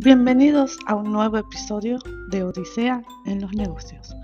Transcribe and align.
Bienvenidos 0.00 0.78
a 0.86 0.94
un 0.94 1.10
nuevo 1.10 1.38
episodio 1.38 1.98
de 2.28 2.44
Odisea 2.44 3.02
en 3.26 3.40
los 3.40 3.52
negocios, 3.52 4.14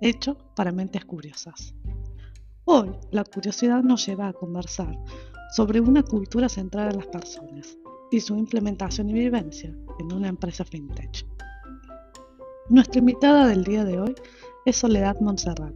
hecho 0.00 0.38
para 0.56 0.72
mentes 0.72 1.04
curiosas. 1.04 1.74
Hoy 2.64 2.92
la 3.10 3.24
curiosidad 3.24 3.82
nos 3.82 4.06
lleva 4.06 4.28
a 4.28 4.32
conversar 4.32 4.98
sobre 5.54 5.78
una 5.82 6.02
cultura 6.02 6.48
centrada 6.48 6.88
en 6.88 6.96
las 6.96 7.06
personas 7.08 7.76
y 8.10 8.20
su 8.20 8.34
implementación 8.34 9.10
y 9.10 9.12
vivencia 9.12 9.76
en 9.98 10.10
una 10.10 10.28
empresa 10.28 10.64
fintech. 10.64 11.26
Nuestra 12.70 13.00
invitada 13.00 13.46
del 13.46 13.62
día 13.62 13.84
de 13.84 14.00
hoy 14.00 14.14
es 14.64 14.78
Soledad 14.78 15.20
Montserrat, 15.20 15.74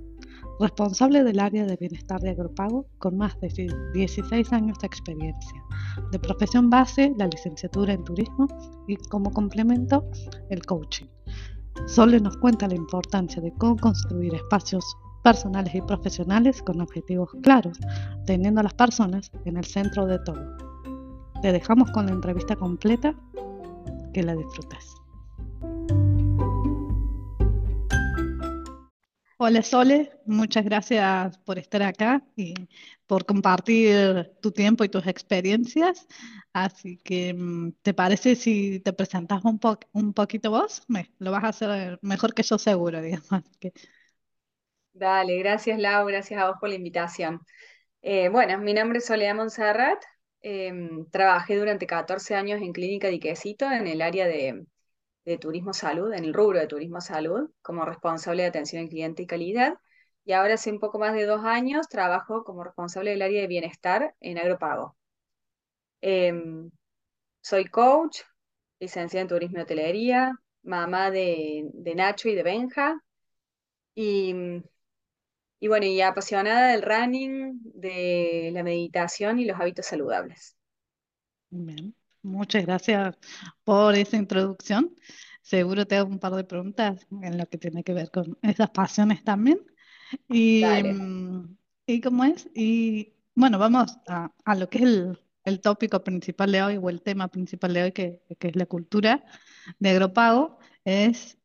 responsable 0.61 1.25
del 1.25 1.41
área 1.41 1.67
de 1.67 1.77
bienestar 1.77 2.21
de 2.21 2.31
Agropago 2.31 2.87
con 2.99 3.17
más 3.17 3.39
de 3.41 3.49
16 3.93 4.53
años 4.53 4.79
de 4.79 4.87
experiencia. 4.87 5.63
De 6.11 6.19
profesión 6.19 6.71
base, 6.71 7.13
la 7.19 7.27
licenciatura 7.27 7.93
en 7.93 8.05
turismo 8.05 8.47
y 8.87 8.97
como 8.97 9.31
complemento, 9.31 10.05
el 10.51 10.65
coaching. 10.65 11.07
Sole 11.87 12.21
nos 12.21 12.37
cuenta 12.37 12.69
la 12.69 12.77
importancia 12.77 13.43
de 13.43 13.53
cómo 13.55 13.77
construir 13.77 14.35
espacios 14.35 14.85
personales 15.23 15.75
y 15.75 15.81
profesionales 15.81 16.63
con 16.63 16.81
objetivos 16.81 17.31
claros, 17.43 17.79
teniendo 18.27 18.61
a 18.61 18.65
las 18.65 18.75
personas 18.75 19.33
en 19.45 19.57
el 19.57 19.65
centro 19.65 20.07
de 20.07 20.19
todo. 20.21 20.57
Te 21.43 21.53
dejamos 21.53 21.91
con 21.91 22.07
la 22.07 22.13
entrevista 22.13 22.57
completa, 22.57 23.15
que 24.13 24.23
la 24.23 24.37
disfrutes. 24.37 24.94
Hola 29.37 29.63
Sole, 29.63 30.13
muchas 30.27 30.65
gracias 30.65 31.39
por 31.39 31.59
estar 31.59 31.83
acá 31.83 32.23
y 32.37 32.55
por 33.07 33.27
compartir 33.27 34.33
tu 34.41 34.53
tiempo 34.53 34.85
y 34.85 34.89
tus 34.89 35.07
experiencias. 35.07 36.07
Así 36.53 36.99
que, 36.99 37.35
mm, 37.35 37.73
¿te 37.83 37.95
parece 37.95 38.37
si 38.37 38.81
te 38.81 38.93
presentas 38.93 39.45
un, 39.45 39.59
po 39.59 39.79
un 39.93 40.15
poquito 40.15 40.51
vos? 40.51 40.83
Me, 40.89 41.11
lo 41.19 41.33
vas 41.33 41.45
a 41.45 41.49
hacer 41.49 41.99
mejor 42.03 42.33
que 42.33 42.45
yo 42.45 42.59
seguro, 42.59 43.01
digamos. 43.03 43.43
Que... 43.59 43.73
Dale, 44.93 45.37
gracias 45.39 45.79
Lau, 45.81 46.07
gracias 46.07 46.41
a 46.41 46.49
vos 46.49 46.57
por 46.61 46.69
la 46.69 46.77
invitación. 46.77 47.41
Eh, 48.03 48.29
bueno, 48.29 48.59
mi 48.59 48.75
nombre 48.75 48.99
es 48.99 49.07
Soledad 49.07 49.35
Monserrat, 49.35 50.03
em, 50.43 51.07
trabajé 51.11 51.57
durante 51.57 51.87
14 51.87 52.35
años 52.37 52.61
en 52.63 52.73
Clínica 52.73 53.09
Diquesito 53.09 53.71
en 53.71 53.87
el 53.89 54.01
área 54.03 54.27
de 54.29 54.65
de 55.25 55.39
Turismo 55.39 55.73
Salud, 55.73 56.13
en 56.13 56.25
el 56.25 56.35
rubro 56.35 56.59
de 56.59 56.67
Turismo 56.67 57.01
Salud, 57.01 57.51
como 57.63 57.85
responsable 57.85 58.43
de 58.43 58.49
atención 58.49 58.83
al 58.83 58.89
cliente 58.89 59.23
y 59.23 59.27
calidad. 59.27 59.79
Y 60.25 60.33
ahora 60.33 60.55
hace 60.55 60.71
un 60.71 60.81
poco 60.81 60.99
más 60.99 61.15
de 61.15 61.27
dos 61.27 61.45
años 61.45 61.89
trabajo 61.89 62.45
como 62.45 62.65
responsable 62.65 63.11
del 63.11 63.23
área 63.23 63.43
de 63.43 63.47
bienestar 63.47 64.15
en 64.21 64.39
Agropago. 64.39 64.97
Em, 66.01 66.71
soy 67.43 67.67
coach, 67.67 68.21
licenciada 68.81 69.23
en 69.23 69.29
turismo 69.29 69.59
y 69.59 69.63
hotelería, 69.63 70.33
mamá 70.63 71.11
de, 71.11 71.71
Nacho 71.97 72.29
y 72.29 72.35
de 72.35 72.43
Benja. 72.43 73.01
Y, 73.95 74.35
y 75.61 75.69
bueno, 75.69 75.87
y 75.87 76.01
apasionada 76.01 76.69
del 76.69 76.83
running, 76.83 77.61
de 77.65 78.51
la 78.53 78.63
meditación 78.63 79.39
y 79.39 79.47
los 79.47 79.59
hábitos 79.59 79.87
saludables. 79.87 80.57
Muchas 82.25 82.65
gracias 82.65 83.17
por 83.65 83.95
esa 83.95 84.17
introducción. 84.17 84.97
Seguro 85.43 85.87
te 85.87 85.97
hago 85.97 86.09
un 86.09 86.19
par 86.19 86.33
de 86.33 86.45
preguntas 86.45 87.07
en 87.23 87.37
lo 87.37 87.47
que 87.47 87.59
tiene 87.59 87.85
que 87.85 87.93
ver 87.93 88.11
con 88.11 88.39
esas 88.41 88.71
pasiones 88.71 89.23
también. 89.23 89.61
Y, 90.29 90.65
mm, 90.65 91.57
y 91.87 92.01
cómo 92.01 92.25
es, 92.25 92.49
y 92.55 93.13
bueno, 93.35 93.59
vamos 93.59 93.99
a, 94.09 94.33
lo 94.57 94.71
que 94.71 94.79
es 94.79 95.19
el, 95.45 95.61
tópico 95.61 96.03
principal 96.03 96.51
de 96.51 96.63
hoy 96.63 96.77
o 96.79 96.89
el 96.89 97.03
tema 97.03 97.29
principal 97.29 97.75
de 97.75 97.83
hoy, 97.83 97.93
que, 97.93 98.23
es 98.41 98.57
la 98.57 98.65
cultura 98.65 99.23
de 99.79 99.91
agropago. 99.91 100.59
Es, 100.83 101.37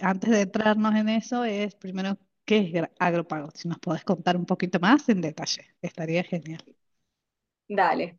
antes 0.00 0.30
de 0.30 0.40
entrarnos 0.40 0.96
en 0.96 1.10
eso, 1.10 1.44
es 1.44 1.76
primero, 1.76 2.18
¿qué 2.44 2.72
es 2.74 2.88
agropago? 2.98 3.50
Si 3.54 3.68
nos 3.68 3.78
podés 3.78 4.02
contar 4.02 4.36
un 4.36 4.46
poquito 4.46 4.80
más 4.80 5.08
en 5.08 5.20
detalle, 5.20 5.76
estaría 5.80 6.24
genial. 6.24 6.64
Dale. 7.68 8.18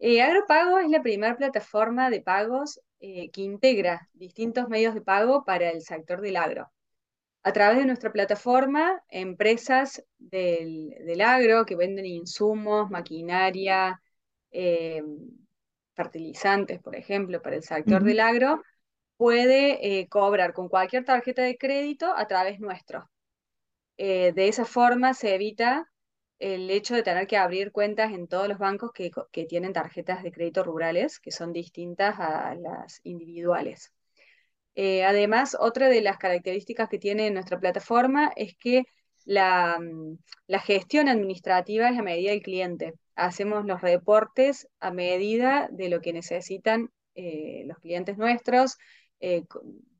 Eh, 0.00 0.22
Agropago 0.22 0.78
es 0.78 0.88
la 0.90 1.02
primera 1.02 1.36
plataforma 1.36 2.08
de 2.10 2.20
pagos 2.22 2.80
eh, 3.00 3.30
que 3.30 3.42
integra 3.42 4.08
distintos 4.12 4.68
medios 4.68 4.94
de 4.94 5.00
pago 5.00 5.44
para 5.44 5.70
el 5.70 5.82
sector 5.82 6.20
del 6.20 6.36
agro. 6.36 6.70
A 7.42 7.52
través 7.52 7.78
de 7.78 7.86
nuestra 7.86 8.12
plataforma, 8.12 9.02
empresas 9.08 10.04
del, 10.18 11.20
agro 11.20 11.64
que 11.66 11.76
venden 11.76 12.06
insumos, 12.06 12.90
maquinaria, 12.90 14.00
eh, 14.50 15.02
fertilizantes, 15.94 16.80
por 16.80 16.94
ejemplo, 16.94 17.42
para 17.42 17.56
el 17.56 17.62
sector 17.62 18.04
del 18.04 18.20
agro, 18.20 18.62
puede 19.16 20.06
cobrar 20.08 20.52
con 20.52 20.68
cualquier 20.68 21.04
tarjeta 21.04 21.42
de 21.42 21.58
crédito 21.58 22.12
a 22.16 22.26
través 22.26 22.60
nuestro. 22.60 23.10
de 23.96 24.48
esa 24.48 24.64
forma 24.64 25.14
se 25.14 25.34
evita 25.34 25.88
el 26.38 26.70
hecho 26.70 26.94
de 26.94 27.02
tener 27.02 27.26
que 27.26 27.36
abrir 27.36 27.72
cuentas 27.72 28.12
en 28.12 28.28
todos 28.28 28.48
los 28.48 28.58
bancos 28.58 28.92
que, 28.92 29.10
tienen 29.46 29.72
tarjetas 29.72 30.22
de 30.22 30.32
crédito 30.32 30.62
rurales, 30.62 31.18
que 31.18 31.30
son 31.30 31.52
distintas 31.52 32.16
a 32.18 32.54
las 32.54 33.00
individuales. 33.04 33.92
Eh, 34.74 35.04
además, 35.04 35.56
otra 35.58 35.88
de 35.88 36.00
las 36.02 36.18
características 36.18 36.88
que 36.88 36.98
tiene 36.98 37.30
nuestra 37.30 37.58
plataforma 37.58 38.30
es 38.36 38.56
que 38.56 38.84
la, 39.24 39.78
mm, 39.80 40.18
gestión 40.64 41.08
administrativa 41.08 41.90
es 41.90 41.98
a 41.98 42.02
medida 42.02 42.30
del 42.30 42.42
cliente. 42.42 42.94
Hacemos 43.16 43.64
los 43.66 43.80
reportes 43.80 44.68
a 44.80 44.92
medida 44.92 45.68
de 45.72 45.88
lo 45.88 46.00
que 46.00 46.12
necesitan 46.12 46.90
eh, 47.14 47.64
los 47.66 47.78
clientes 47.78 48.16
nuestros, 48.16 48.78
eh, 49.20 49.44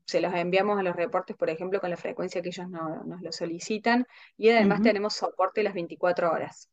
se 0.09 0.21
los 0.21 0.33
enviamos 0.33 0.79
a 0.79 0.83
los 0.83 0.95
reportes, 0.95 1.35
por 1.37 1.49
ejemplo, 1.49 1.79
con 1.79 1.89
la 1.89 1.97
frecuencia 1.97 2.41
que 2.41 2.49
ellos 2.49 2.67
nos 2.69 3.21
lo 3.21 3.31
solicitan 3.31 4.07
y 4.37 4.49
además 4.49 4.81
tenemos 4.81 5.13
soporte 5.15 5.63
las 5.63 5.73
24 5.73 6.31
horas. 6.31 6.69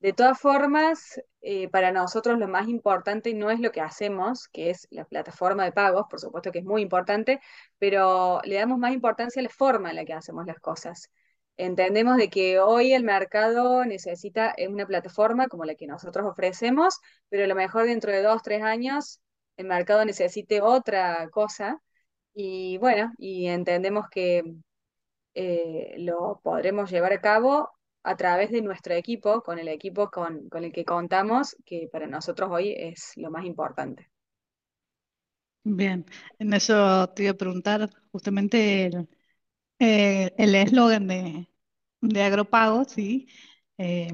De 0.00 0.12
todas 0.12 0.38
formas, 0.40 1.22
eh, 1.42 1.68
para 1.68 1.92
nosotros 1.92 2.36
lo 2.36 2.48
más 2.48 2.66
importante 2.66 3.34
no 3.34 3.52
es 3.52 3.60
lo 3.60 3.70
que 3.70 3.80
hacemos, 3.80 4.48
que 4.48 4.70
es 4.70 4.88
la 4.90 5.04
plataforma 5.04 5.64
de 5.64 5.70
pagos, 5.70 6.06
por 6.10 6.18
supuesto 6.18 6.50
que 6.50 6.58
es 6.58 6.64
muy 6.64 6.82
importante, 6.82 7.40
pero 7.78 8.40
le 8.42 8.56
damos 8.56 8.78
más 8.78 8.92
importancia 8.92 9.38
a 9.40 9.44
la 9.44 9.48
forma 9.48 9.90
en 9.90 9.96
la 9.96 10.04
que 10.04 10.12
hacemos 10.12 10.44
las 10.44 10.58
cosas. 10.58 11.08
Entendemos 11.56 12.16
de 12.16 12.30
que 12.30 12.58
hoy 12.58 12.92
el 12.94 13.04
mercado 13.04 13.84
necesita 13.84 14.54
una 14.68 14.86
plataforma 14.86 15.46
como 15.46 15.64
la 15.64 15.76
que 15.76 15.86
nosotros 15.86 16.26
ofrecemos, 16.26 16.98
pero 17.28 17.44
a 17.44 17.46
lo 17.46 17.54
mejor 17.54 17.84
dentro 17.86 18.10
de 18.10 18.22
dos, 18.22 18.42
tres 18.42 18.62
años 18.62 19.20
el 19.56 19.66
mercado 19.66 20.04
necesite 20.04 20.60
otra 20.62 21.28
cosa 21.30 21.80
y 22.34 22.78
bueno, 22.78 23.12
y 23.18 23.46
entendemos 23.46 24.08
que 24.10 24.42
eh, 25.34 25.94
lo 25.98 26.40
podremos 26.42 26.90
llevar 26.90 27.12
a 27.12 27.20
cabo 27.20 27.70
a 28.02 28.16
través 28.16 28.50
de 28.50 28.62
nuestro 28.62 28.94
equipo, 28.94 29.42
con 29.42 29.58
el 29.58 29.68
equipo 29.68 30.10
con, 30.10 30.48
el 30.52 30.72
que 30.72 30.84
contamos, 30.84 31.56
que 31.64 31.88
para 31.90 32.06
nosotros 32.06 32.50
hoy 32.50 32.74
es 32.76 33.12
lo 33.16 33.30
más 33.30 33.44
importante. 33.44 34.10
Bien, 35.64 36.04
en 36.38 36.52
eso 36.54 37.08
te 37.10 37.24
iba 37.24 37.32
a 37.32 37.36
preguntar 37.36 37.88
justamente 38.10 38.86
el 38.86 39.08
eh, 39.78 40.32
eslogan 40.36 41.06
de, 41.06 41.48
de 42.00 42.22
Agropago, 42.22 42.84
¿sí? 42.84 43.28
Eh, 43.78 44.12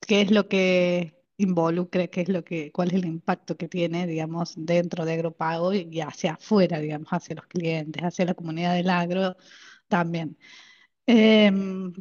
¿qué 0.00 0.22
es 0.22 0.30
lo 0.30 0.48
que 0.48 1.17
involucre, 1.38 2.10
qué 2.10 2.22
es 2.22 2.28
lo 2.28 2.44
que, 2.44 2.70
cuál 2.72 2.88
es 2.88 2.94
el 2.94 3.06
impacto 3.06 3.56
que 3.56 3.68
tiene, 3.68 4.06
digamos, 4.06 4.54
dentro 4.56 5.04
de 5.04 5.14
Agropago 5.14 5.72
y 5.72 6.00
hacia 6.00 6.32
afuera, 6.32 6.80
digamos, 6.80 7.08
hacia 7.10 7.36
los 7.36 7.46
clientes, 7.46 8.02
hacia 8.02 8.24
la 8.24 8.34
comunidad 8.34 8.74
del 8.74 8.90
agro 8.90 9.36
también. 9.86 10.36
Em, 11.06 11.92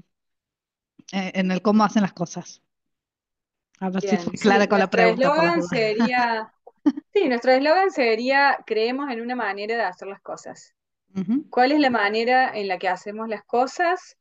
eh, 1.13 1.31
en 1.35 1.51
el 1.51 1.61
cómo 1.61 1.83
hacen 1.83 2.01
las 2.01 2.13
cosas. 2.13 2.61
A 3.79 3.89
ver 3.91 4.01
si 4.01 4.17
fue 4.17 4.33
clara 4.33 4.67
con 4.67 4.79
la 4.79 4.89
pregunta. 4.89 5.61
Sería, 5.69 6.51
sí, 7.13 7.29
nuestro 7.29 7.51
eslogan 7.51 7.91
sería, 7.91 8.57
creemos 8.65 9.11
en 9.11 9.21
una 9.21 9.35
manera 9.35 9.77
de 9.77 9.83
hacer 9.83 10.07
las 10.07 10.21
cosas. 10.21 10.73
¿Cuál 11.49 11.71
es 11.71 11.79
la 11.79 11.89
manera 11.89 12.51
en 12.55 12.67
la 12.67 12.77
que 12.77 12.89
hacemos 12.89 13.29
las 13.29 13.43
cosas? 13.43 14.17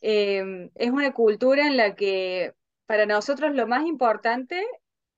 Em, 0.00 0.70
es 0.74 0.90
una 0.90 1.12
cultura 1.12 1.66
en 1.66 1.76
la 1.76 1.94
que 1.94 2.54
para 2.92 3.06
nosotros 3.06 3.54
lo 3.54 3.66
más 3.66 3.86
importante 3.86 4.62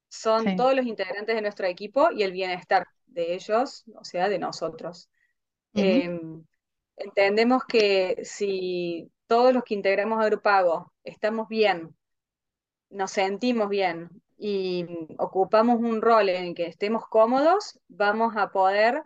son 0.06 0.54
todos 0.54 0.76
los 0.76 0.86
integrantes 0.86 1.34
de 1.34 1.42
nuestro 1.42 1.66
equipo 1.66 2.12
y 2.12 2.22
el 2.22 2.30
bienestar 2.30 2.86
de 3.04 3.34
ellos, 3.34 3.82
o 3.96 4.04
sea, 4.04 4.28
de 4.28 4.38
nosotros. 4.38 5.10
Em, 5.72 6.44
entendemos 6.96 7.64
que 7.64 8.20
si 8.22 9.10
todos 9.26 9.52
los 9.52 9.64
que 9.64 9.74
integramos 9.74 10.22
Agropago 10.22 10.92
estamos 11.02 11.48
bien, 11.48 11.96
nos 12.90 13.10
sentimos 13.10 13.68
bien 13.68 14.08
y 14.38 14.86
ocupamos 15.18 15.80
un 15.80 16.00
rol 16.00 16.28
en 16.28 16.44
el 16.44 16.54
que 16.54 16.66
estemos 16.66 17.08
cómodos, 17.08 17.80
vamos 17.88 18.36
a 18.36 18.52
poder 18.52 19.02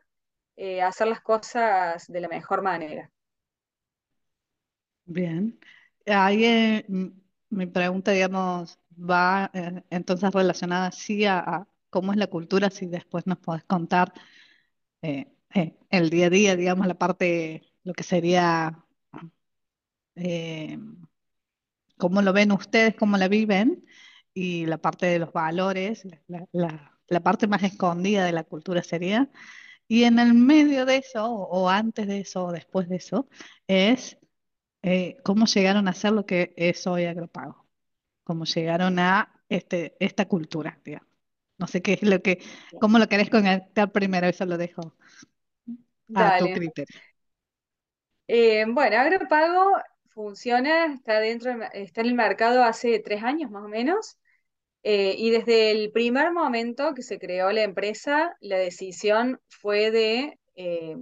eh, 0.57 0.83
hacer 0.83 1.07
las 1.07 1.23
cosas 1.23 2.07
de 2.07 2.21
la 2.21 2.29
mejor 2.29 2.61
manera. 2.61 3.11
Bien. 5.07 5.59
Ahí 6.05 6.45
mi 7.51 7.67
pregunta, 7.67 8.13
digamos, 8.13 8.79
va 8.99 9.51
eh, 9.55 9.83
entonces 9.91 10.33
relacionada 10.33 10.91
sí 10.93 11.25
a, 11.27 11.67
cómo 11.91 12.13
es 12.13 12.19
la 12.19 12.27
cultura, 12.29 12.71
si 12.71 12.87
después 12.87 13.27
nos 13.27 13.39
podés 13.39 13.65
contar 13.65 14.13
eh, 15.03 15.33
eh, 15.55 15.79
el 15.91 16.11
día 16.11 16.27
a 16.27 16.31
día, 16.31 16.57
digamos, 16.57 16.87
la 16.87 16.95
parte, 16.99 17.63
lo 17.85 17.95
que 17.95 18.03
sería, 18.05 18.85
cómo 21.97 22.23
lo 22.23 22.33
ven 22.33 22.53
ustedes, 22.53 22.95
cómo 22.97 23.17
la 23.17 23.29
viven, 23.29 23.85
y 24.35 24.67
la 24.67 24.79
parte 24.79 25.07
de 25.07 25.19
los 25.19 25.33
valores, 25.33 26.07
la, 26.27 27.23
parte 27.23 27.47
más 27.47 27.63
escondida 27.63 28.25
de 28.25 28.33
la 28.33 28.45
cultura 28.45 28.83
sería, 28.83 29.31
y 29.89 30.05
en 30.05 30.19
el 30.19 30.35
medio 30.35 30.87
de 30.87 30.99
eso, 30.99 31.27
o 31.27 31.69
antes 31.69 32.07
de 32.07 32.21
eso, 32.21 32.47
o 32.47 32.53
después 32.53 32.89
de 32.89 32.97
eso, 32.97 33.29
es 33.67 34.19
eh, 34.83 35.19
cómo 35.25 35.47
llegaron 35.47 35.89
a 35.89 35.95
ser 35.95 36.13
lo 36.13 36.27
que 36.27 36.55
es 36.57 36.87
hoy 36.87 37.05
Agropago, 37.07 37.67
cómo 38.25 38.45
llegaron 38.45 38.99
a 38.99 39.43
este, 39.49 39.97
esta 40.01 40.27
cultura, 40.29 40.81
digamos. 40.85 41.09
No 41.59 41.67
sé 41.67 41.83
qué 41.83 41.95
es 41.95 42.03
lo 42.03 42.23
que, 42.23 42.41
cómo 42.81 42.99
lo 42.99 43.09
querés 43.09 43.31
conectar 43.31 43.91
primero, 43.93 44.29
eso 44.29 44.47
lo 44.47 44.59
dejo 44.59 44.95
a 46.15 46.37
tu 46.37 46.45
Dale. 46.45 46.53
criterio. 46.53 47.01
Eh, 48.27 48.65
bueno, 48.69 48.97
Agropago 48.99 49.73
funciona, 50.11 50.87
está 50.95 51.21
dentro, 51.21 51.53
está 51.73 52.01
en 52.03 52.09
el 52.09 52.15
mercado 52.15 52.63
hace 52.65 52.99
tres 53.01 53.23
años 53.23 53.51
más 53.51 53.65
o 53.65 53.69
menos. 53.69 54.19
Eh, 54.83 55.15
y 55.19 55.31
desde 55.31 55.71
el 55.73 55.93
primer 55.93 56.33
momento 56.33 56.95
que 56.95 57.03
se 57.03 57.19
creó 57.19 57.53
la 57.53 57.63
empresa, 57.65 58.37
la 58.41 58.59
decisión 58.59 59.41
fue 59.49 59.91
de 59.91 60.39
eh, 60.57 60.97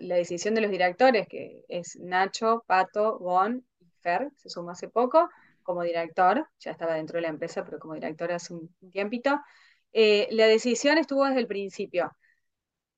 la, 0.00 0.16
decisión 0.16 0.54
de 0.54 0.60
los 0.60 0.70
directores, 0.70 1.28
que 1.28 1.64
es 1.68 1.96
Nacho, 2.00 2.64
Pato, 2.66 3.18
Gon 3.18 3.64
y 3.80 3.90
Fer, 4.00 4.30
se 4.36 4.48
sumó 4.50 4.70
hace 4.70 4.88
poco 4.88 5.28
como 5.62 5.82
director, 5.82 6.48
ya 6.60 6.70
estaba 6.72 6.94
dentro 6.94 7.16
de 7.16 7.22
la 7.22 7.28
empresa, 7.28 7.64
pero 7.64 7.78
como 7.78 7.94
director 7.94 8.32
hace 8.32 8.54
un, 8.54 8.74
tiempito. 8.90 9.40
Eh, 9.92 10.28
la 10.30 10.46
decisión 10.46 10.98
estuvo 10.98 11.24
desde 11.26 11.40
el 11.40 11.46
principio 11.46 12.10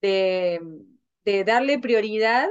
de, 0.01 0.61
darle 1.45 1.79
prioridad 1.81 2.49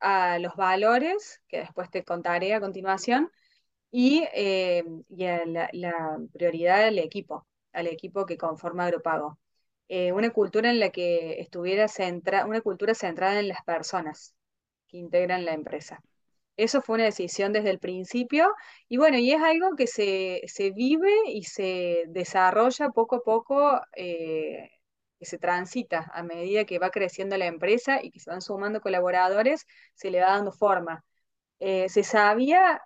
a 0.00 0.38
los 0.38 0.56
valores, 0.56 1.40
que 1.48 1.58
después 1.60 1.90
te 1.90 2.04
contaré 2.04 2.54
a 2.54 2.60
continuación, 2.60 3.30
y, 3.90 4.24
eh, 4.34 4.84
la, 5.08 5.68
la 5.72 6.18
prioridad 6.32 6.84
al 6.86 6.98
equipo, 6.98 7.46
al 7.72 7.86
equipo 7.88 8.26
que 8.26 8.38
conforma 8.38 8.86
Agropago. 8.86 9.38
Eh, 9.88 10.12
una 10.12 10.30
cultura 10.30 10.70
en 10.70 10.80
la 10.80 10.90
que 10.90 11.40
estuviera 11.40 11.88
centra, 11.88 12.46
una 12.46 12.60
cultura 12.62 12.94
centrada 12.94 13.40
en 13.40 13.48
las 13.48 13.62
personas 13.64 14.34
que 14.88 14.98
integran 14.98 15.44
la 15.44 15.52
empresa. 15.54 16.00
Eso 16.56 16.82
fue 16.82 16.96
una 16.96 17.04
decisión 17.04 17.52
desde 17.52 17.70
el 17.70 17.78
principio 17.78 18.52
y 18.88 18.98
bueno, 18.98 19.18
y 19.18 19.32
es 19.32 19.40
algo 19.42 19.74
que 19.76 19.86
se, 19.86 20.42
se 20.46 20.70
vive 20.70 21.10
y 21.28 21.44
se 21.44 22.04
desarrolla 22.08 22.90
poco 22.90 23.16
a 23.16 23.22
poco, 23.22 23.80
eh, 23.96 24.70
que 25.18 25.26
se 25.26 25.38
transita 25.38 26.10
a 26.14 26.22
medida 26.22 26.64
que 26.64 26.78
va 26.78 26.90
creciendo 26.90 27.36
la 27.38 27.46
empresa 27.46 28.00
y 28.02 28.10
que 28.10 28.20
se 28.20 28.30
van 28.30 28.42
sumando 28.42 28.80
colaboradores, 28.80 29.66
se 29.94 30.10
le 30.10 30.20
va 30.20 30.28
dando 30.32 30.52
forma. 30.52 31.04
Eh, 31.60 31.88
se 31.88 32.04
sabía 32.04 32.80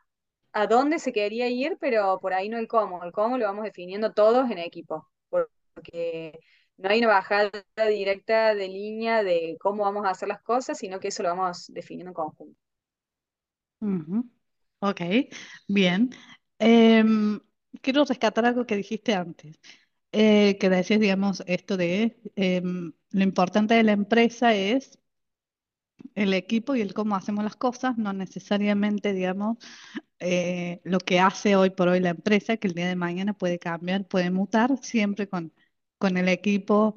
a 0.52 0.66
dónde 0.66 0.98
se 0.98 1.12
quería 1.12 1.48
ir, 1.48 1.76
pero 1.80 2.18
por 2.20 2.34
ahí 2.34 2.48
no 2.48 2.58
el 2.58 2.68
cómo. 2.68 3.02
El 3.04 3.12
cómo 3.12 3.38
lo 3.38 3.46
vamos 3.46 3.64
definiendo 3.64 4.12
todos 4.14 4.50
en 4.50 4.58
equipo, 4.58 5.08
porque 5.28 6.38
no 6.78 6.88
hay 6.90 6.98
una 7.00 7.08
bajada 7.08 7.50
directa 7.88 8.54
de 8.54 8.68
línea 8.68 9.22
de 9.22 9.56
cómo 9.60 9.84
vamos 9.84 10.04
a 10.06 10.10
hacer 10.10 10.28
las 10.28 10.42
cosas, 10.42 10.78
sino 10.78 11.00
que 11.00 11.08
eso 11.08 11.22
lo 11.22 11.30
vamos 11.30 11.66
definiendo 11.68 12.10
en 12.10 12.14
conjunto. 12.14 12.58
Ujú. 13.80 14.28
Ok, 14.80 15.00
bien. 15.68 16.10
Em, 16.58 17.40
quiero 17.82 18.04
rescatar 18.04 18.46
algo 18.46 18.66
que 18.66 18.76
dijiste 18.76 19.14
antes, 19.14 19.58
eh, 20.12 20.58
que 20.58 20.70
decías, 20.70 21.00
digamos, 21.00 21.42
esto 21.46 21.76
de 21.76 22.18
em, 22.36 22.92
lo 23.10 23.22
importante 23.24 23.74
de 23.74 23.82
la 23.84 23.92
empresa 23.92 24.54
es 24.54 24.98
el 26.14 26.34
equipo 26.34 26.74
y 26.74 26.80
el 26.80 26.94
cómo 26.94 27.16
hacemos 27.16 27.44
las 27.44 27.56
cosas, 27.56 27.98
no 27.98 28.12
necesariamente, 28.12 29.12
digamos, 29.12 29.58
eh, 30.20 30.80
lo 30.84 30.98
que 31.00 31.20
hace 31.20 31.56
hoy 31.56 31.70
por 31.70 31.88
hoy 31.88 32.00
la 32.00 32.10
empresa, 32.10 32.56
que 32.56 32.68
el 32.68 32.74
día 32.74 32.88
de 32.88 32.96
mañana 32.96 33.34
puede 33.34 33.58
cambiar, 33.58 34.06
puede 34.08 34.30
mutar, 34.30 34.78
siempre 34.82 35.28
con, 35.28 35.52
con 35.98 36.16
el 36.16 36.28
equipo 36.28 36.96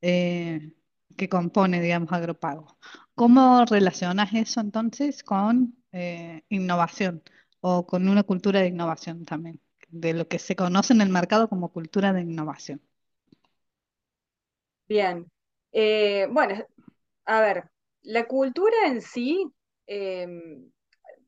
eh, 0.00 0.72
que 1.16 1.28
compone, 1.28 1.80
digamos, 1.80 2.12
Agropago. 2.12 2.78
¿Cómo 3.14 3.64
relacionas 3.66 4.32
eso 4.34 4.60
entonces 4.60 5.22
con 5.22 5.76
eh, 5.92 6.42
innovación 6.48 7.22
o 7.60 7.86
con 7.86 8.08
una 8.08 8.22
cultura 8.22 8.60
de 8.60 8.68
innovación 8.68 9.24
también, 9.24 9.60
de 9.88 10.14
lo 10.14 10.28
que 10.28 10.38
se 10.38 10.56
conoce 10.56 10.92
en 10.94 11.02
el 11.02 11.10
mercado 11.10 11.48
como 11.48 11.72
cultura 11.72 12.12
de 12.12 12.22
innovación? 12.22 12.80
Bien. 14.88 15.30
Eh, 15.72 16.26
bueno, 16.30 16.64
a 17.26 17.40
ver, 17.40 17.70
la 18.02 18.26
cultura 18.26 18.74
en 18.86 19.02
sí, 19.02 19.46
eh, 19.86 20.26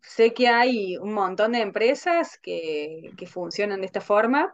sé 0.01 0.33
que 0.35 0.49
hay 0.49 0.97
un 0.97 1.13
montón 1.13 1.53
de 1.53 1.61
empresas 1.61 2.39
que, 2.43 3.11
que 3.17 3.27
funcionan 3.27 3.81
de 3.81 3.87
esta 3.87 4.01
forma. 4.01 4.53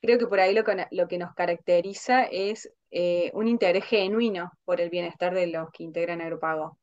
Creo 0.00 0.18
que 0.18 0.26
por 0.26 0.40
ahí 0.40 0.54
lo 0.54 0.64
que, 0.64 0.86
lo 0.92 1.08
que 1.08 1.18
nos 1.18 1.34
caracteriza 1.34 2.24
es 2.24 2.70
eh, 2.90 3.30
un 3.34 3.48
interés 3.48 3.84
genuino 3.84 4.52
por 4.64 4.80
el 4.80 4.90
bienestar 4.90 5.34
de 5.34 5.48
los 5.48 5.70
que 5.72 5.82
integran 5.84 6.20
Agropago. 6.20 6.78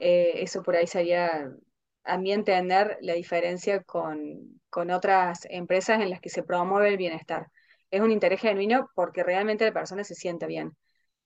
Eh, 0.00 0.42
eso 0.42 0.62
por 0.62 0.76
ahí 0.76 0.86
sería, 0.86 1.50
a 2.04 2.18
mi 2.18 2.32
entender, 2.32 2.98
la 3.02 3.14
diferencia 3.14 3.82
con, 3.84 4.60
con 4.70 4.90
otras 4.90 5.46
empresas 5.50 6.00
en 6.00 6.10
las 6.10 6.20
que 6.20 6.30
se 6.30 6.42
promueve 6.42 6.88
el 6.88 6.96
bienestar. 6.96 7.48
Es 7.90 8.00
un 8.00 8.10
interés 8.10 8.40
genuino 8.40 8.90
porque 8.94 9.22
realmente 9.22 9.66
la 9.66 9.72
persona 9.72 10.04
se 10.04 10.14
siente 10.14 10.46
bien. 10.46 10.76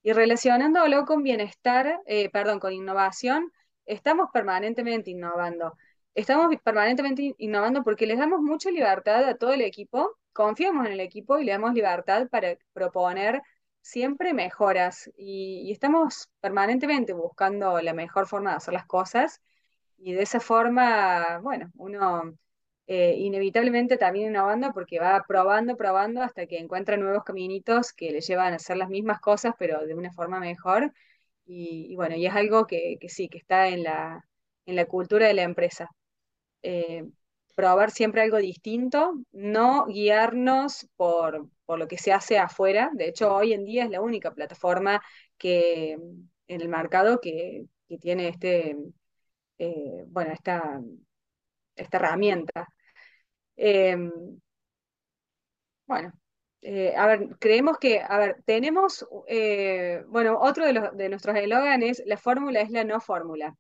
Y 0.03 0.13
relacionándolo 0.13 1.05
con 1.05 1.23
bienestar, 1.23 2.01
eh, 2.07 2.31
perdón, 2.31 2.61
con 2.61 2.73
innovación, 2.73 3.53
estamos 3.87 4.29
permanentemente 4.33 5.11
innovando. 5.11 5.75
Estamos 6.15 6.55
permanentemente 6.65 7.35
innovando 7.39 7.83
porque 7.85 8.07
les 8.07 8.19
damos 8.19 8.41
mucha 8.41 8.71
libertad 8.71 9.25
a 9.25 9.37
todo 9.37 9.53
el 9.53 9.63
equipo, 9.63 10.17
confiamos 10.37 10.87
en 10.87 10.93
el 10.93 11.01
equipo 11.01 11.39
y 11.39 11.45
le 11.45 11.53
damos 11.53 11.75
libertad 11.75 12.29
para 12.29 12.57
proponer 12.73 13.43
siempre 13.81 14.35
mejoras. 14.35 15.11
Y, 15.17 15.71
estamos 15.73 16.31
permanentemente 16.41 17.13
buscando 17.15 17.81
la 17.81 17.95
mejor 17.95 18.27
forma 18.27 18.51
de 18.51 18.57
hacer 18.59 18.75
las 18.75 18.87
cosas. 18.87 19.43
Y 19.99 20.13
de 20.15 20.23
esa 20.23 20.41
forma, 20.41 21.39
bueno, 21.43 21.71
uno 21.77 22.35
eh, 22.87 23.15
inevitablemente 23.19 23.97
también 23.99 24.29
innovando 24.29 24.73
porque 24.73 25.01
va 25.01 25.25
probando, 25.27 25.77
probando 25.77 26.23
hasta 26.23 26.47
que 26.47 26.59
encuentra 26.59 26.97
nuevos 26.97 27.25
caminitos 27.25 27.93
que 27.93 28.11
le 28.13 28.21
llevan 28.21 28.53
a 28.53 28.57
hacer 28.57 28.77
las 28.77 28.91
mismas 28.91 29.21
cosas, 29.21 29.55
pero 29.59 29.87
de 29.87 29.95
una 29.95 30.13
forma 30.13 30.41
mejor. 30.41 30.93
Y, 31.47 31.95
bueno, 31.97 32.17
y 32.17 32.27
es 32.27 32.35
algo 32.35 32.67
que, 32.67 32.99
que 33.01 33.09
sí, 33.09 33.29
que 33.29 33.39
está 33.39 33.69
en 33.69 33.85
la, 33.85 34.27
en 34.67 34.77
la 34.77 34.87
cultura 34.87 35.27
de 35.29 35.35
la 35.35 35.43
empresa. 35.45 35.91
Eh, 36.63 37.05
probar 37.57 37.91
siempre 37.91 38.21
algo 38.23 38.37
distinto, 38.37 39.15
no 39.33 39.87
guiarnos 39.87 40.87
por, 40.95 41.49
por 41.65 41.79
lo 41.79 41.89
que 41.89 41.99
se 41.99 42.13
hace 42.13 42.39
afuera. 42.39 42.91
De 42.93 43.09
hecho, 43.09 43.35
hoy 43.35 43.55
en 43.55 43.65
día 43.65 43.85
es 43.85 43.91
la 43.91 44.03
única 44.03 44.33
plataforma 44.33 45.03
que 45.39 45.93
en 45.93 46.61
el 46.61 46.69
mercado 46.69 47.19
que, 47.21 47.65
que 47.89 47.99
tiene 47.99 48.29
este, 48.29 48.77
eh, 49.59 50.05
bueno, 50.07 50.33
esta, 50.33 50.81
esta 51.75 51.97
herramienta. 51.97 52.69
Eh, 53.57 53.97
bueno, 55.87 56.13
eh, 56.61 56.95
a 56.95 57.07
ver, 57.07 57.37
creemos 57.39 57.79
que, 57.79 58.01
a 58.01 58.19
ver, 58.19 58.43
tenemos, 58.45 59.07
eh, 59.29 60.05
bueno, 60.09 60.39
otro 60.39 60.67
de, 60.67 60.75
los, 60.75 60.95
de 60.95 61.09
nuestros 61.09 61.37
eslóganes, 61.37 62.03
la 62.05 62.19
fórmula 62.19 62.61
es 62.61 62.71
la 62.71 62.85
no 62.85 63.01
fórmula. 63.01 63.57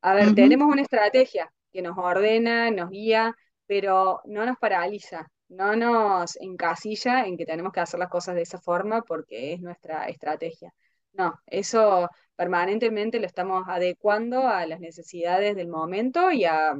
A 0.00 0.14
ver, 0.14 0.34
tenemos 0.34 0.68
una 0.68 0.82
estrategia 0.82 1.52
que 1.78 1.82
nos 1.82 1.96
ordena, 1.96 2.72
nos 2.72 2.90
guía, 2.90 3.36
pero 3.66 4.20
no 4.24 4.44
nos 4.44 4.58
paraliza, 4.58 5.30
no 5.48 5.76
nos 5.76 6.36
encasilla 6.40 7.24
en 7.24 7.36
que 7.36 7.46
tenemos 7.46 7.72
que 7.72 7.78
hacer 7.78 8.00
las 8.00 8.08
cosas 8.08 8.34
de 8.34 8.42
esa 8.42 8.58
forma 8.60 9.02
porque 9.02 9.52
es 9.52 9.60
nuestra 9.60 10.06
estrategia. 10.06 10.74
No, 11.12 11.40
eso 11.46 12.10
permanentemente 12.34 13.20
lo 13.20 13.26
estamos 13.26 13.62
adecuando 13.68 14.48
a 14.48 14.66
las 14.66 14.80
necesidades 14.80 15.54
del 15.54 15.68
momento 15.68 16.32
y 16.32 16.44
a, 16.46 16.74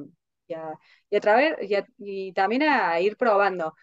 y 0.49 0.55
a, 0.55 1.21
través, 1.21 1.55
y, 1.99 2.33
también 2.33 2.65
a 2.65 2.99
ir 3.01 3.17
probando. 3.17 3.75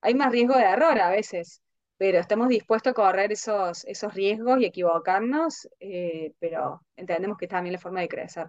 Hay 0.00 0.14
más 0.14 0.32
riesgo 0.32 0.56
de 0.56 0.64
error 0.64 0.98
a 0.98 1.10
veces, 1.10 1.62
pero 1.98 2.18
estamos 2.18 2.48
dispuestos 2.48 2.90
a 2.90 2.94
correr 2.94 3.30
esos, 3.30 3.84
esos 3.84 4.12
riesgos 4.12 4.58
y 4.60 4.64
equivocarnos, 4.64 5.68
eh, 5.78 6.32
pero 6.40 6.80
entendemos 6.96 7.38
que 7.38 7.44
es 7.44 7.50
también 7.50 7.74
la 7.74 7.78
forma 7.78 8.00
de 8.00 8.08
crecer. 8.08 8.48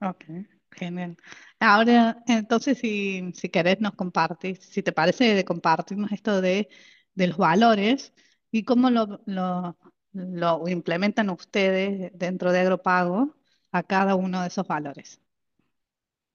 Ok, 0.00 0.24
genial. 0.74 1.16
Ahora, 1.60 2.22
entonces, 2.26 2.78
si, 2.78 3.32
si 3.34 3.48
querés, 3.48 3.80
nos 3.80 3.94
compartes, 3.94 4.58
si 4.60 4.82
te 4.82 4.92
parece, 4.92 5.34
de 5.34 5.44
compartirnos 5.44 6.12
esto 6.12 6.40
de, 6.40 6.68
de 7.14 7.26
los 7.28 7.36
valores 7.36 8.12
y 8.50 8.64
cómo 8.64 8.90
lo, 8.90 9.20
lo, 9.26 9.78
lo 10.12 10.68
implementan 10.68 11.30
ustedes 11.30 12.12
dentro 12.14 12.52
de 12.52 12.60
Agropago 12.60 13.34
a 13.72 13.82
cada 13.82 14.14
uno 14.14 14.42
de 14.42 14.48
esos 14.48 14.66
valores. 14.66 15.20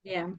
Bien. 0.03 0.37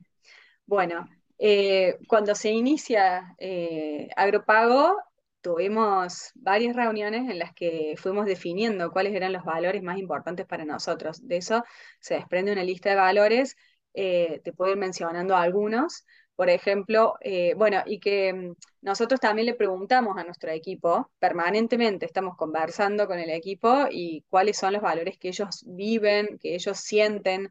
Bueno, 0.66 1.08
eh, 1.38 1.98
cuando 2.06 2.34
se 2.34 2.50
inicia 2.50 3.34
eh, 3.38 4.08
Agropago, 4.16 4.96
tuvimos 5.40 6.32
varias 6.34 6.76
reuniones 6.76 7.30
en 7.30 7.38
las 7.38 7.54
que 7.54 7.94
fuimos 7.96 8.26
definiendo 8.26 8.90
cuáles 8.90 9.14
eran 9.14 9.32
los 9.32 9.44
valores 9.44 9.82
más 9.82 9.98
importantes 9.98 10.46
para 10.46 10.64
nosotros. 10.64 11.26
De 11.26 11.38
eso 11.38 11.64
se 11.98 12.14
desprende 12.14 12.52
una 12.52 12.64
lista 12.64 12.90
de 12.90 12.96
valores, 12.96 13.56
eh, 13.94 14.40
te 14.44 14.52
puedo 14.52 14.72
ir 14.72 14.78
mencionando 14.78 15.36
algunos, 15.36 16.04
por 16.36 16.48
ejemplo, 16.48 17.16
eh, 17.20 17.54
bueno, 17.56 17.82
y 17.86 18.00
que 18.00 18.32
mm, 18.32 18.54
nosotros 18.82 19.20
también 19.20 19.46
le 19.46 19.54
preguntamos 19.54 20.16
a 20.16 20.24
nuestro 20.24 20.50
equipo, 20.50 21.10
permanentemente 21.18 22.06
estamos 22.06 22.36
conversando 22.36 23.06
con 23.06 23.18
el 23.18 23.30
equipo 23.30 23.86
y 23.90 24.24
cuáles 24.28 24.56
son 24.58 24.72
los 24.72 24.82
valores 24.82 25.18
que 25.18 25.28
ellos 25.28 25.64
viven, 25.66 26.38
que 26.38 26.54
ellos 26.54 26.78
sienten, 26.78 27.50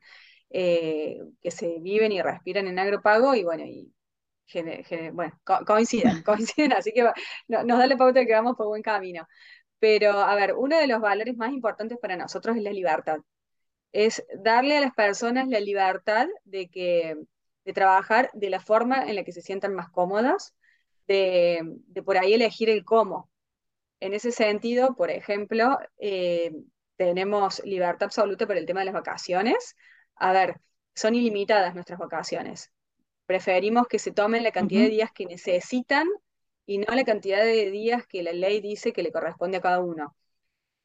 eh, 0.50 1.20
que 1.42 1.52
se 1.52 1.80
viven 1.80 2.12
y 2.12 2.22
respiran 2.22 2.68
en 2.68 2.80
agropago, 2.80 3.36
y 3.36 3.44
bueno, 3.44 3.64
y 3.66 3.94
bueno, 5.14 5.40
coinciden, 5.66 6.24
coinciden, 6.26 6.74
así 6.74 6.92
que 6.94 7.04
nos 7.48 7.78
da 7.78 7.88
la 7.88 7.98
pauta 7.98 8.20
de 8.22 8.28
que 8.28 8.34
vamos 8.34 8.56
por 8.56 8.68
buen 8.68 8.82
camino. 8.82 9.28
Pero, 9.80 10.12
a 10.14 10.36
ver, 10.36 10.56
uno 10.56 10.78
de 10.80 10.88
los 10.88 11.02
valores 11.02 11.36
más 11.38 11.52
importantes 11.54 11.98
para 12.02 12.18
nosotros 12.18 12.58
es 12.58 12.64
la 12.64 12.74
libertad. 12.74 13.20
Es 13.92 14.26
darle 14.36 14.78
a 14.78 14.82
las 14.82 14.94
personas 14.94 15.48
la 15.48 15.60
libertad 15.60 16.28
de 16.46 16.70
que 16.70 17.16
de 17.66 17.74
trabajar 17.74 18.32
de 18.34 18.50
la 18.50 18.60
forma 18.60 19.04
en 19.04 19.16
la 19.16 19.24
que 19.24 19.32
se 19.32 19.42
sientan 19.42 19.76
más 19.76 19.90
cómodas, 19.90 20.56
de, 21.08 21.64
por 22.06 22.18
ahí 22.18 22.34
elegir 22.34 22.70
el 22.70 22.84
cómo. 22.86 23.30
En 24.00 24.14
ese 24.14 24.32
sentido, 24.32 24.96
por 24.96 25.12
ejemplo, 25.12 25.78
eh, 25.98 26.52
tenemos 26.96 27.64
libertad 27.66 28.04
absoluta 28.06 28.48
por 28.48 28.58
el 28.58 28.66
tema 28.66 28.82
de 28.82 28.88
las 28.88 28.94
vacaciones. 28.94 29.76
A 30.16 30.32
ver, 30.34 30.56
son 30.96 31.16
ilimitadas 31.16 31.76
nuestras 31.76 32.00
vacaciones 32.00 32.72
preferimos 33.30 33.88
que 33.88 34.00
se 34.00 34.12
tomen 34.12 34.42
la 34.42 34.52
cantidad 34.52 34.82
de 34.82 34.90
días 34.90 35.12
que 35.14 35.28
necesitan 35.28 36.08
y 36.66 36.80
no 36.80 36.96
la 36.96 37.04
cantidad 37.04 37.44
de 37.44 37.70
días 37.70 38.08
que 38.08 38.24
la 38.24 38.34
ley 38.34 38.60
dice 38.60 38.92
que 38.92 39.04
le 39.04 39.12
corresponde 39.12 39.58
a 39.58 39.62
cada 39.62 39.82
uno. 39.82 40.16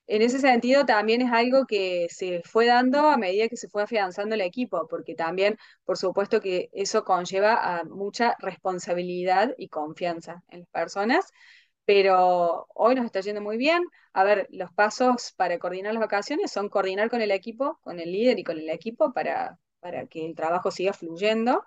En 0.07 0.21
ese 0.23 0.39
sentido, 0.39 0.85
también 0.85 1.23
es 1.23 1.33
algo 1.33 1.67
que 1.67 2.09
se 2.11 2.43
fue 2.45 2.67
dando 2.67 3.09
a 3.09 3.17
medida 3.17 3.49
que 3.49 3.57
se 3.57 3.69
fue 3.69 3.83
afianzando 3.83 4.35
el 4.35 4.43
equipo, 4.43 4.87
porque 4.89 5.15
también, 5.15 5.57
por 5.85 5.97
supuesto, 5.97 6.41
que 6.41 6.69
eso 6.73 7.05
conlleva 7.05 7.79
a 7.79 7.85
mucha 7.85 8.37
responsabilidad 8.41 9.55
y 9.57 9.69
confianza 9.69 10.43
en 10.49 10.61
las 10.61 10.69
personas, 10.69 11.33
pero 11.87 12.67
hoy 12.75 12.95
nos 12.95 13.07
está 13.07 13.21
yendo 13.21 13.41
muy 13.43 13.57
bien. 13.59 13.83
A 14.15 14.25
ver, 14.25 14.47
los 14.51 14.73
pasos 14.73 15.33
para 15.37 15.59
coordinar 15.59 15.95
las 15.95 16.01
vacaciones 16.03 16.53
son 16.53 16.69
coordinar 16.69 17.11
con 17.11 17.23
el 17.23 17.31
equipo, 17.31 17.79
con 17.83 18.01
el 18.01 18.13
líder 18.13 18.39
y 18.39 18.45
con 18.45 18.59
el 18.59 18.71
equipo 18.71 19.13
para, 19.13 19.59
para 19.81 20.07
que 20.07 20.27
el 20.27 20.35
trabajo 20.35 20.71
siga 20.71 20.93
fluyendo 20.93 21.65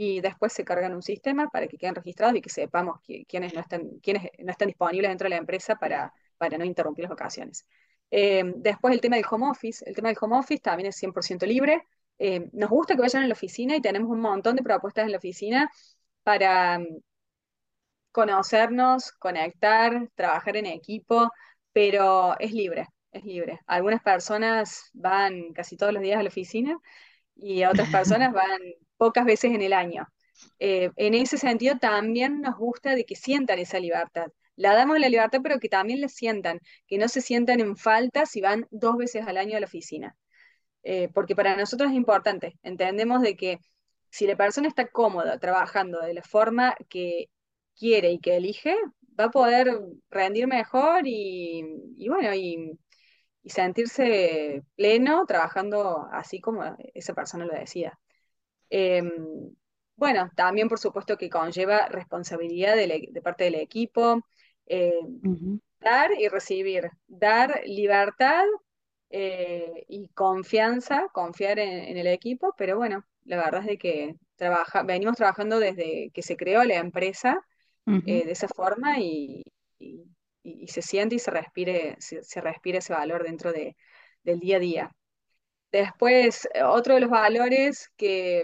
y 0.00 0.20
después 0.20 0.52
se 0.52 0.64
cargan 0.64 0.94
un 0.94 1.02
sistema 1.02 1.48
para 1.48 1.66
que 1.66 1.76
queden 1.76 1.96
registrados 1.96 2.36
y 2.36 2.40
que 2.40 2.50
sepamos 2.50 3.00
quiénes, 3.26 3.52
no 3.52 3.60
están, 3.60 3.98
quiénes 4.00 4.30
no 4.38 4.52
están 4.52 4.68
disponibles 4.68 5.10
dentro 5.10 5.24
de 5.24 5.30
la 5.30 5.38
empresa 5.38 5.74
para, 5.74 6.14
para 6.36 6.56
no 6.56 6.64
interrumpir 6.64 7.02
las 7.02 7.10
vacaciones. 7.10 7.66
Eh, 8.08 8.44
después 8.58 8.94
el 8.94 9.00
tema 9.00 9.16
del 9.16 9.24
home 9.28 9.50
office. 9.50 9.84
El 9.84 9.96
tema 9.96 10.10
del 10.10 10.18
home 10.20 10.38
office 10.38 10.62
también 10.62 10.90
es 10.90 11.02
100% 11.02 11.44
libre. 11.46 11.82
Eh, 12.16 12.48
nos 12.52 12.70
gusta 12.70 12.94
que 12.94 13.00
vayan 13.00 13.24
a 13.24 13.26
la 13.26 13.32
oficina 13.32 13.74
y 13.74 13.80
tenemos 13.80 14.08
un 14.08 14.20
montón 14.20 14.54
de 14.54 14.62
propuestas 14.62 15.04
en 15.04 15.10
la 15.10 15.18
oficina 15.18 15.68
para 16.22 16.78
mm, 16.78 16.86
conocernos, 18.12 19.10
conectar, 19.18 20.08
trabajar 20.14 20.56
en 20.58 20.66
equipo, 20.66 21.28
pero 21.72 22.38
es 22.38 22.52
libre, 22.52 22.86
es 23.10 23.24
libre. 23.24 23.58
Algunas 23.66 24.00
personas 24.00 24.90
van 24.92 25.52
casi 25.54 25.76
todos 25.76 25.92
los 25.92 26.02
días 26.02 26.20
a 26.20 26.22
la 26.22 26.28
oficina 26.28 26.78
y 27.34 27.64
otras 27.64 27.88
personas 27.90 28.32
van 28.32 28.60
pocas 28.98 29.24
veces 29.24 29.52
en 29.52 29.62
el 29.62 29.72
año. 29.72 30.06
Eh, 30.58 30.90
en 30.96 31.14
ese 31.14 31.38
sentido 31.38 31.78
también 31.78 32.40
nos 32.40 32.56
gusta 32.56 32.94
de 32.94 33.04
que 33.04 33.16
sientan 33.16 33.58
esa 33.58 33.80
libertad. 33.80 34.28
La 34.56 34.74
damos 34.74 34.98
la 34.98 35.08
libertad, 35.08 35.40
pero 35.42 35.60
que 35.60 35.68
también 35.68 36.00
la 36.00 36.08
sientan, 36.08 36.60
que 36.86 36.98
no 36.98 37.08
se 37.08 37.20
sientan 37.22 37.60
en 37.60 37.76
falta 37.76 38.26
si 38.26 38.40
van 38.40 38.66
dos 38.70 38.96
veces 38.96 39.26
al 39.26 39.36
año 39.38 39.56
a 39.56 39.60
la 39.60 39.66
oficina. 39.66 40.16
Eh, 40.82 41.08
porque 41.14 41.36
para 41.36 41.56
nosotros 41.56 41.90
es 41.90 41.96
importante, 41.96 42.58
entendemos 42.62 43.22
de 43.22 43.36
que 43.36 43.58
si 44.10 44.26
la 44.26 44.36
persona 44.36 44.68
está 44.68 44.88
cómoda 44.88 45.38
trabajando 45.38 46.00
de 46.00 46.14
la 46.14 46.22
forma 46.22 46.74
que 46.88 47.30
quiere 47.76 48.12
y 48.12 48.20
que 48.20 48.36
elige, 48.36 48.74
va 49.18 49.24
a 49.24 49.30
poder 49.30 49.68
rendir 50.10 50.46
mejor 50.46 51.02
y, 51.04 51.62
bueno, 52.08 52.34
y, 52.34 52.78
y 53.42 53.50
sentirse 53.50 54.62
pleno 54.76 55.24
trabajando 55.26 56.08
así 56.12 56.40
como 56.40 56.62
esa 56.94 57.14
persona 57.14 57.44
lo 57.46 57.54
decida. 57.54 57.98
Em, 58.70 59.10
bueno, 59.96 60.30
también 60.36 60.68
por 60.68 60.78
supuesto 60.78 61.16
que 61.16 61.30
conlleva 61.30 61.88
responsabilidad 61.88 62.76
de, 62.76 62.84
e, 62.84 63.22
parte 63.22 63.44
del 63.44 63.56
equipo, 63.56 64.22
em, 64.66 65.60
dar 65.80 66.10
y 66.18 66.28
recibir, 66.28 66.90
dar 67.06 67.62
libertad 67.66 68.44
eh, 69.10 69.84
y 69.88 70.08
confianza, 70.08 71.08
confiar 71.12 71.58
en, 71.58 71.96
el 71.96 72.06
equipo, 72.06 72.54
pero 72.58 72.76
bueno, 72.76 73.04
la 73.24 73.36
verdad 73.38 73.62
es 73.62 73.66
de 73.66 73.78
que 73.78 74.16
trabaja, 74.36 74.82
venimos 74.82 75.16
trabajando 75.16 75.58
desde 75.58 76.10
que 76.12 76.22
se 76.22 76.36
creó 76.36 76.64
la 76.64 76.76
empresa 76.76 77.40
eh, 77.86 78.24
de 78.26 78.32
esa 78.32 78.48
forma 78.48 78.98
y, 79.00 79.44
se 80.66 80.82
siente 80.82 81.14
y 81.16 81.18
se 81.18 81.30
respire, 81.30 81.96
se, 82.00 82.40
respira 82.40 82.78
ese 82.78 82.92
valor 82.92 83.24
dentro 83.24 83.52
de, 83.52 83.76
del 84.22 84.40
día 84.40 84.56
a 84.56 84.60
día. 84.60 84.96
Después, 85.72 86.48
eh, 86.54 86.62
otro 86.62 86.94
de 86.94 87.00
los 87.00 87.10
valores 87.10 87.90
que, 87.96 88.42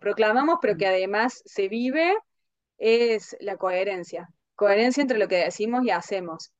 proclamamos, 0.00 0.58
pero 0.60 0.76
que 0.76 0.88
además 0.88 1.40
se 1.44 1.68
vive, 1.68 2.16
es 2.78 3.36
la 3.38 3.56
coherencia. 3.56 4.28
Coherencia 4.56 5.02
entre 5.02 5.18
lo 5.18 5.28
que 5.28 5.36
decimos 5.36 5.84
y 5.84 5.90
hacemos. 5.90 6.52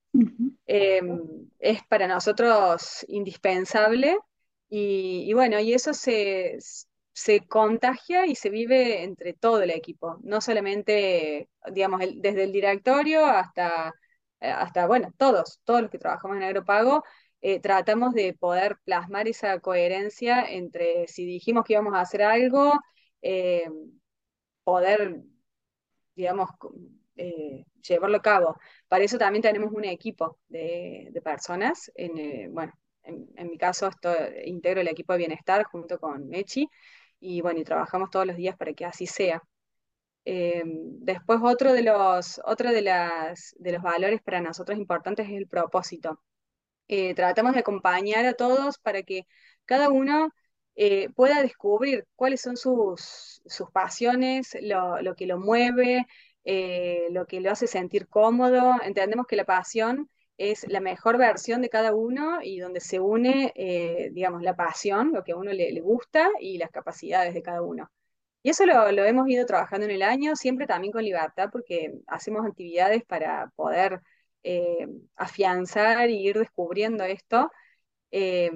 Em, 0.66 1.20
es 1.58 1.82
para 1.88 2.06
nosotros 2.06 3.04
indispensable 3.08 4.16
y, 4.68 5.32
bueno, 5.34 5.58
y 5.60 5.74
eso 5.74 5.92
se, 5.94 6.58
contagia 7.48 8.26
y 8.26 8.34
se 8.34 8.50
vive 8.50 9.02
entre 9.02 9.34
todo 9.34 9.62
el 9.62 9.70
equipo, 9.70 10.18
no 10.22 10.40
solamente, 10.40 11.48
digamos, 11.72 12.00
desde 12.16 12.44
el 12.44 12.52
directorio 12.52 13.26
hasta, 13.26 13.92
eh, 14.40 14.50
hasta, 14.50 14.86
bueno, 14.86 15.12
todos, 15.16 15.60
todos 15.64 15.82
los 15.82 15.90
que 15.90 15.98
trabajamos 15.98 16.36
en 16.36 16.44
Agropago, 16.44 17.04
eh, 17.46 17.60
tratamos 17.60 18.14
de 18.14 18.32
poder 18.32 18.78
plasmar 18.84 19.28
esa 19.28 19.60
coherencia 19.60 20.46
entre 20.50 21.06
si 21.08 21.26
dijimos 21.26 21.64
que 21.64 21.74
íbamos 21.74 21.94
a 21.94 22.00
hacer 22.00 22.22
algo, 22.22 22.72
eh, 23.22 23.68
poder, 24.64 25.20
digamos, 26.16 26.50
eh, 27.16 27.66
llevarlo 27.86 28.16
a 28.16 28.22
cabo. 28.22 28.56
Para 28.88 29.04
eso 29.04 29.18
también 29.18 29.42
tenemos 29.42 29.72
un 29.72 29.84
equipo 29.84 30.38
de, 30.48 31.12
personas. 31.22 31.92
En, 31.96 32.52
bueno, 32.54 32.72
en, 33.02 33.50
mi 33.50 33.58
caso, 33.58 33.90
integro 34.46 34.80
el 34.80 34.88
equipo 34.88 35.12
de 35.12 35.18
bienestar 35.20 35.64
junto 35.64 35.98
con 36.00 36.28
Mechi 36.28 36.68
y 37.20 37.42
bueno, 37.42 37.60
y 37.60 37.64
trabajamos 37.64 38.10
todos 38.10 38.26
los 38.26 38.36
días 38.36 38.56
para 38.56 38.72
que 38.74 38.86
así 38.86 39.06
sea. 39.06 39.42
después 40.24 41.40
otro 41.42 41.72
de 41.74 41.82
los, 41.82 42.40
otro 42.46 42.72
de, 42.72 42.82
las, 42.82 43.54
de 43.58 43.72
los 43.72 43.82
valores 43.82 44.22
para 44.22 44.40
nosotros 44.40 44.78
importantes 44.78 45.26
es 45.28 45.34
el 45.34 45.48
propósito. 45.48 46.20
Eh, 46.88 47.14
tratamos 47.14 47.54
de 47.54 47.60
acompañar 47.60 48.26
a 48.26 48.34
todos 48.34 48.78
para 48.78 49.02
que 49.02 49.26
cada 49.64 49.88
uno 49.90 50.30
eh, 50.76 51.08
pueda 51.10 51.42
descubrir 51.42 52.06
cuáles 52.16 52.40
son 52.42 52.56
sus, 52.56 53.42
pasiones, 53.72 54.56
lo, 54.60 55.14
que 55.16 55.26
lo 55.26 55.38
mueve, 55.38 56.06
eh, 56.44 57.06
lo 57.10 57.26
que 57.26 57.40
lo 57.40 57.50
hace 57.50 57.66
sentir 57.66 58.08
cómodo. 58.08 58.74
Entendemos 58.82 59.26
que 59.26 59.36
la 59.36 59.44
pasión 59.44 60.10
es 60.36 60.66
la 60.68 60.80
mejor 60.80 61.16
versión 61.18 61.62
de 61.62 61.68
cada 61.70 61.94
uno 61.94 62.40
y 62.42 62.58
donde 62.58 62.80
se 62.80 63.00
une, 63.00 63.52
digamos, 64.12 64.42
la 64.42 64.56
pasión, 64.56 65.12
lo 65.12 65.22
que 65.24 65.32
a 65.32 65.36
uno 65.36 65.52
le, 65.52 65.72
le, 65.72 65.80
gusta 65.80 66.28
y 66.40 66.58
las 66.58 66.70
capacidades 66.70 67.34
de 67.34 67.42
cada 67.42 67.62
uno. 67.62 67.90
Y 68.42 68.50
eso 68.50 68.66
lo, 68.66 68.92
lo, 68.92 69.04
hemos 69.04 69.28
ido 69.28 69.46
trabajando 69.46 69.86
en 69.86 69.92
el 69.92 70.02
año, 70.02 70.36
siempre 70.36 70.66
también 70.66 70.92
con 70.92 71.04
libertad, 71.04 71.50
porque 71.52 71.94
hacemos 72.06 72.44
actividades 72.46 73.04
para 73.04 73.50
poder 73.56 74.00
eh, 74.44 74.86
afianzar 75.16 76.10
y 76.10 76.28
ir 76.28 76.38
descubriendo 76.38 77.04
esto, 77.04 77.50
eh, 78.12 78.50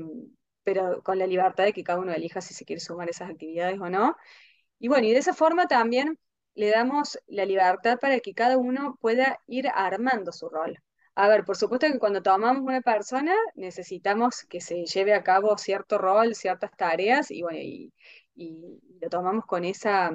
pero 0.65 1.03
con 1.03 1.19
la 1.19 1.27
libertad 1.27 1.65
de 1.65 1.73
que 1.73 1.85
cada 1.85 2.01
uno 2.01 2.13
elija 2.13 2.41
si 2.41 2.55
se 2.55 2.65
quiere 2.65 2.81
sumar 2.81 3.09
esas 3.11 3.31
actividades 3.31 3.81
o 3.81 3.91
no. 3.91 4.17
Y 4.79 4.89
bueno, 4.89 5.07
y 5.07 5.13
de 5.13 5.19
esa 5.19 5.35
forma 5.35 5.67
también 5.67 6.19
le 6.55 6.71
damos 6.71 7.19
la 7.27 7.45
libertad 7.45 7.99
para 8.01 8.21
que 8.21 8.35
cada 8.35 8.59
uno 8.59 8.99
pueda 9.01 9.39
ir 9.47 9.69
armando 9.75 10.33
su 10.33 10.49
rol. 10.49 10.79
A 11.15 11.29
ver, 11.29 11.45
por 11.45 11.57
supuesto 11.57 11.87
que 11.89 11.99
cuando 11.99 12.23
tomamos 12.23 12.63
una 12.63 12.81
persona 12.81 13.35
necesitamos 13.55 14.45
que 14.49 14.61
se 14.61 14.85
lleve 14.87 15.15
a 15.15 15.23
cabo 15.25 15.57
cierto 15.59 15.99
rol, 15.99 16.35
ciertas 16.35 16.71
tareas, 16.77 17.31
y 17.31 17.43
bueno, 17.43 17.59
y, 17.61 17.93
y 18.37 18.81
lo 19.01 19.09
tomamos 19.11 19.45
con, 19.47 19.65
esa, 19.65 20.13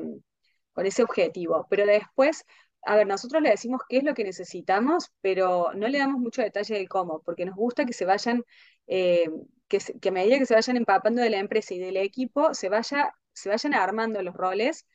con 0.74 0.86
ese 0.86 1.04
objetivo. 1.04 1.68
Pero 1.70 1.86
después 1.86 2.46
a 2.86 2.96
ver, 2.96 3.08
nosotros 3.08 3.42
le 3.42 3.50
decimos 3.52 3.82
qué 3.88 3.98
es 3.98 4.04
lo 4.04 4.14
que 4.14 4.24
necesitamos, 4.24 5.12
pero 5.22 5.72
no 5.74 5.88
le 5.88 6.00
damos 6.00 6.20
mucho 6.20 6.42
detalle 6.42 6.76
del 6.76 6.90
cómo, 6.90 7.22
porque 7.24 7.46
nos 7.46 7.56
gusta 7.56 7.86
que 7.86 7.94
se 7.94 8.06
vayan, 8.06 8.44
eh, 8.88 9.30
que, 9.68 9.80
a 10.10 10.12
medida 10.12 10.40
que 10.40 10.46
se 10.46 10.56
vayan 10.56 10.78
empapando 10.78 11.22
de 11.22 11.30
la 11.30 11.40
empresa 11.40 11.74
y 11.74 11.80
del 11.80 11.98
equipo, 11.98 12.54
se, 12.54 12.70
vaya, 12.70 13.14
se 13.34 13.50
vayan 13.50 13.74
armando 13.74 14.22
los 14.22 14.36
roles 14.36 14.86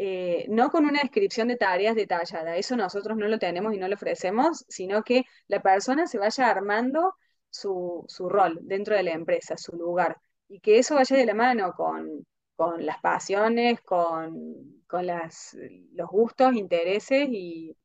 eh, 0.00 0.46
no 0.48 0.70
con 0.70 0.84
una 0.86 1.00
descripción 1.00 1.48
de 1.48 1.56
tareas 1.56 1.96
detallada, 1.96 2.56
eso 2.56 2.76
nosotros 2.76 3.16
no 3.18 3.26
lo 3.26 3.38
tenemos 3.40 3.74
y 3.74 3.78
no 3.78 3.88
lo 3.88 3.96
ofrecemos, 3.96 4.64
sino 4.68 5.02
que 5.02 5.24
la 5.48 5.60
persona 5.60 6.06
se 6.06 6.18
vaya 6.18 6.48
armando 6.48 7.14
su, 7.50 8.04
su 8.06 8.28
rol 8.28 8.60
dentro 8.62 8.94
de 8.94 9.02
la 9.02 9.10
empresa, 9.12 9.56
su 9.56 9.76
lugar, 9.76 10.18
y 10.48 10.60
que 10.60 10.78
eso 10.78 10.94
vaya 10.94 11.16
de 11.16 11.26
la 11.26 11.34
mano 11.34 11.72
con, 11.72 12.24
con 12.58 12.84
las 12.84 12.98
pasiones, 13.00 13.80
con, 13.82 14.82
con 14.88 15.06
las, 15.06 15.56
los 15.92 16.08
gustos, 16.10 16.54
intereses 16.56 17.28
y, 17.30 17.76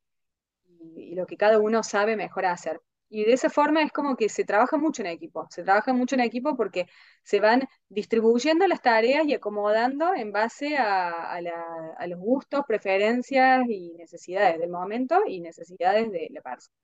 lo 1.14 1.26
que 1.26 1.36
cada 1.36 1.60
uno 1.60 1.84
sabe 1.84 2.16
mejor 2.16 2.44
hacer. 2.46 2.80
Y 3.08 3.24
de 3.24 3.34
esa 3.34 3.50
forma 3.50 3.82
es 3.82 3.92
como 3.92 4.16
que 4.16 4.28
se 4.28 4.44
trabaja 4.44 4.76
mucho 4.76 5.02
en 5.02 5.06
equipo, 5.08 5.46
se 5.48 5.62
trabaja 5.62 5.92
mucho 5.92 6.16
en 6.16 6.22
equipo 6.22 6.56
porque 6.56 6.88
se 7.22 7.38
van 7.38 7.68
distribuyendo 7.88 8.66
las 8.66 8.82
tareas 8.82 9.24
y 9.26 9.34
acomodando 9.34 10.12
en 10.12 10.32
base 10.32 10.76
a, 10.76 11.32
a, 11.32 12.06
los 12.08 12.18
gustos, 12.18 12.64
preferencias 12.66 13.62
y 13.68 13.92
necesidades 13.92 14.58
del 14.58 14.70
momento 14.70 15.20
y 15.24 15.40
necesidades 15.40 16.10
de 16.10 16.28
la 16.32 16.40
persona. 16.42 16.76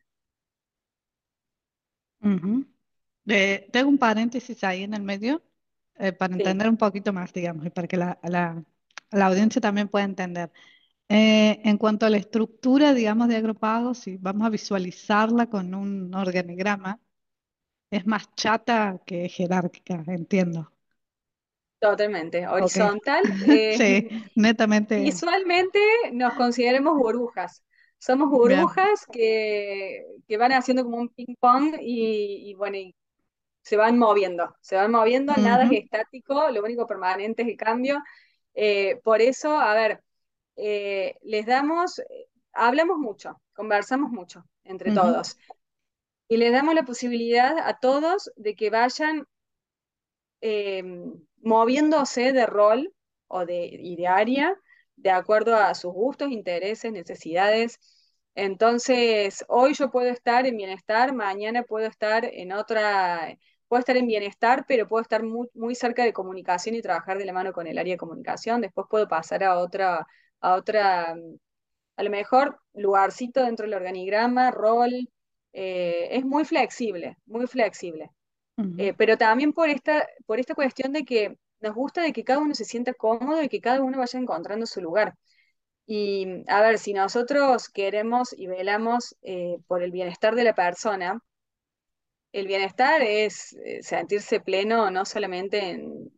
Ujú. 2.22 2.64
Eh, 3.26 3.68
tengo 3.72 3.88
un 3.88 3.98
paréntesis 3.98 4.62
ahí 4.62 4.84
en 4.84 4.94
el 4.94 5.02
medio 5.02 5.42
eh, 6.00 6.12
para 6.12 6.34
Sí, 6.36 6.36
entender 6.36 6.68
un 6.68 6.76
poquito 6.76 7.12
más, 7.12 7.32
digamos, 7.32 7.66
y 7.66 7.70
para 7.70 7.88
que 7.88 7.96
la, 7.96 8.18
la- 8.22 8.64
la 9.12 9.26
audiencia 9.26 9.60
también 9.60 9.88
pueda 9.88 10.04
entender. 10.04 10.52
Eh, 11.08 11.60
en 11.64 11.78
cuanto 11.78 12.06
a 12.06 12.10
la 12.10 12.18
estructura, 12.18 12.94
digamos, 12.94 13.28
de 13.28 13.36
agropagos, 13.36 13.98
si 14.00 14.16
vamos 14.18 14.46
a 14.46 14.50
visualizarla 14.50 15.48
con 15.50 15.74
un 15.74 16.14
organigrama, 16.14 17.00
es 17.90 18.06
más 18.06 18.34
chata 18.36 19.00
que 19.06 19.28
jerárquica, 19.28 20.04
entiendo. 20.08 20.72
totalmente. 21.80 22.46
Horizontal. 22.48 23.24
eh, 23.48 23.80
Sí, 23.80 24.08
netamente. 24.34 24.96
visualmente 24.96 25.78
nos 26.12 26.34
consideremos 26.34 26.98
burbujas. 26.98 27.64
Somos 27.98 28.30
burbujas 28.30 29.06
que, 29.12 30.04
que 30.28 30.36
van 30.38 30.52
haciendo 30.52 30.84
como 30.84 30.98
un 30.98 31.08
ping 31.10 31.34
pong 31.40 31.76
y, 31.80 32.50
y 32.50 32.54
bueno, 32.54 32.76
y 32.78 32.94
se 33.70 33.76
van 33.76 33.98
moviendo, 33.98 34.56
se 34.60 34.74
van 34.74 34.90
moviendo, 34.90 35.32
nada 35.36 35.62
es 35.62 35.84
estático, 35.84 36.50
lo 36.50 36.60
único 36.60 36.88
permanente 36.88 37.42
es 37.42 37.48
el 37.48 37.56
cambio. 37.56 38.02
Eh, 38.52 39.00
por 39.04 39.20
eso, 39.20 39.60
a 39.60 39.72
ver, 39.74 40.02
eh, 40.56 41.14
les 41.22 41.46
damos, 41.46 42.02
hablamos 42.52 42.98
mucho, 42.98 43.40
conversamos 43.52 44.10
mucho 44.10 44.44
entre 44.64 44.92
todos 44.92 45.36
y 46.26 46.36
les 46.36 46.50
damos 46.50 46.74
la 46.74 46.82
posibilidad 46.82 47.58
a 47.58 47.78
todos 47.78 48.32
de 48.34 48.56
que 48.56 48.70
vayan 48.70 49.24
eh, 50.40 50.82
moviéndose 51.40 52.32
de 52.32 52.46
rol 52.46 52.92
o 53.28 53.46
de, 53.46 53.66
y 53.66 53.94
de 53.94 54.08
área 54.08 54.56
de 54.96 55.10
acuerdo 55.10 55.54
a 55.54 55.76
sus 55.76 55.92
gustos, 55.92 56.32
intereses, 56.32 56.90
necesidades. 56.90 57.78
Entonces, 58.34 59.44
hoy 59.46 59.74
yo 59.74 59.92
puedo 59.92 60.10
estar 60.10 60.44
en 60.44 60.56
bienestar, 60.56 61.14
mañana 61.14 61.62
puedo 61.62 61.86
estar 61.86 62.24
en 62.24 62.52
otra, 62.52 63.36
puedo 63.70 63.80
estar 63.80 63.96
en 63.96 64.08
bienestar, 64.08 64.64
pero 64.66 64.88
puedo 64.88 65.00
estar 65.02 65.22
muy, 65.22 65.48
muy 65.54 65.76
cerca 65.76 66.02
de 66.04 66.12
comunicación 66.12 66.74
y 66.74 66.82
trabajar 66.82 67.18
de 67.18 67.24
la 67.24 67.32
mano 67.32 67.52
con 67.52 67.68
el 67.68 67.78
área 67.78 67.94
de 67.94 67.98
comunicación. 67.98 68.60
Después 68.60 68.88
puedo 68.90 69.06
pasar 69.06 69.44
a 69.44 69.58
otra, 69.60 70.04
a 70.40 70.54
otra, 70.56 71.14
a 71.96 72.02
lo 72.02 72.10
mejor 72.10 72.58
lugarcito 72.74 73.44
dentro 73.44 73.66
del 73.66 73.74
organigrama, 73.74 74.50
rol. 74.50 75.08
eh, 75.52 76.08
es 76.10 76.24
muy 76.24 76.44
flexible, 76.44 77.16
muy 77.26 77.46
flexible. 77.46 78.10
Eh, 78.76 78.92
pero 78.98 79.16
también 79.16 79.52
por 79.52 79.68
esta, 79.68 80.04
por 80.26 80.40
esta 80.40 80.56
cuestión 80.56 80.92
de 80.92 81.04
que 81.04 81.36
nos 81.60 81.74
gusta 81.76 82.02
de 82.02 82.12
que 82.12 82.24
cada 82.24 82.40
uno 82.40 82.54
se 82.56 82.64
sienta 82.64 82.92
cómodo 82.94 83.40
y 83.42 83.48
que 83.48 83.60
cada 83.60 83.82
uno 83.82 83.98
vaya 83.98 84.18
encontrando 84.18 84.66
su 84.66 84.80
lugar. 84.80 85.14
Y 85.86 86.44
a 86.48 86.60
ver, 86.60 86.78
si 86.78 86.92
nosotros 86.92 87.68
queremos 87.68 88.32
y 88.36 88.48
velamos 88.48 89.16
eh, 89.22 89.58
por 89.68 89.82
el 89.84 89.92
bienestar 89.92 90.34
de 90.34 90.44
la 90.44 90.54
persona, 90.54 91.20
el 92.32 92.46
bienestar 92.46 93.02
es 93.02 93.54
eh, 93.64 93.82
sentirse 93.82 94.40
pleno 94.40 94.90
no 94.90 95.04
solamente 95.04 95.58
en, 95.70 96.10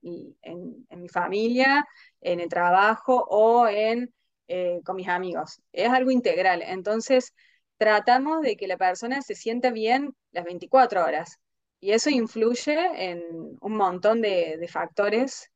en- 0.43 0.87
en 0.91 1.01
mi 1.03 1.09
familia, 1.09 1.85
en 2.21 2.41
el 2.41 2.49
trabajo 2.49 3.25
o 3.29 3.67
en, 3.69 4.13
eh, 4.49 4.81
con 4.85 4.97
mis 4.97 5.09
amigos. 5.09 5.61
Es 5.73 5.89
algo 5.91 6.11
integral. 6.11 6.63
Entonces, 6.63 7.33
tratamos 7.79 8.43
de 8.43 8.57
que 8.57 8.67
la 8.67 8.77
persona 8.77 9.23
se 9.23 9.35
sienta 9.35 9.71
bien 9.71 10.15
las 10.33 10.45
24 10.45 11.05
horas. 11.05 11.39
Y 11.81 11.93
eso 11.93 12.11
influye 12.11 12.77
en 13.11 13.23
un 13.61 13.77
montón 13.77 14.21
de, 14.23 14.57
de 14.59 14.69
factores 14.69 15.51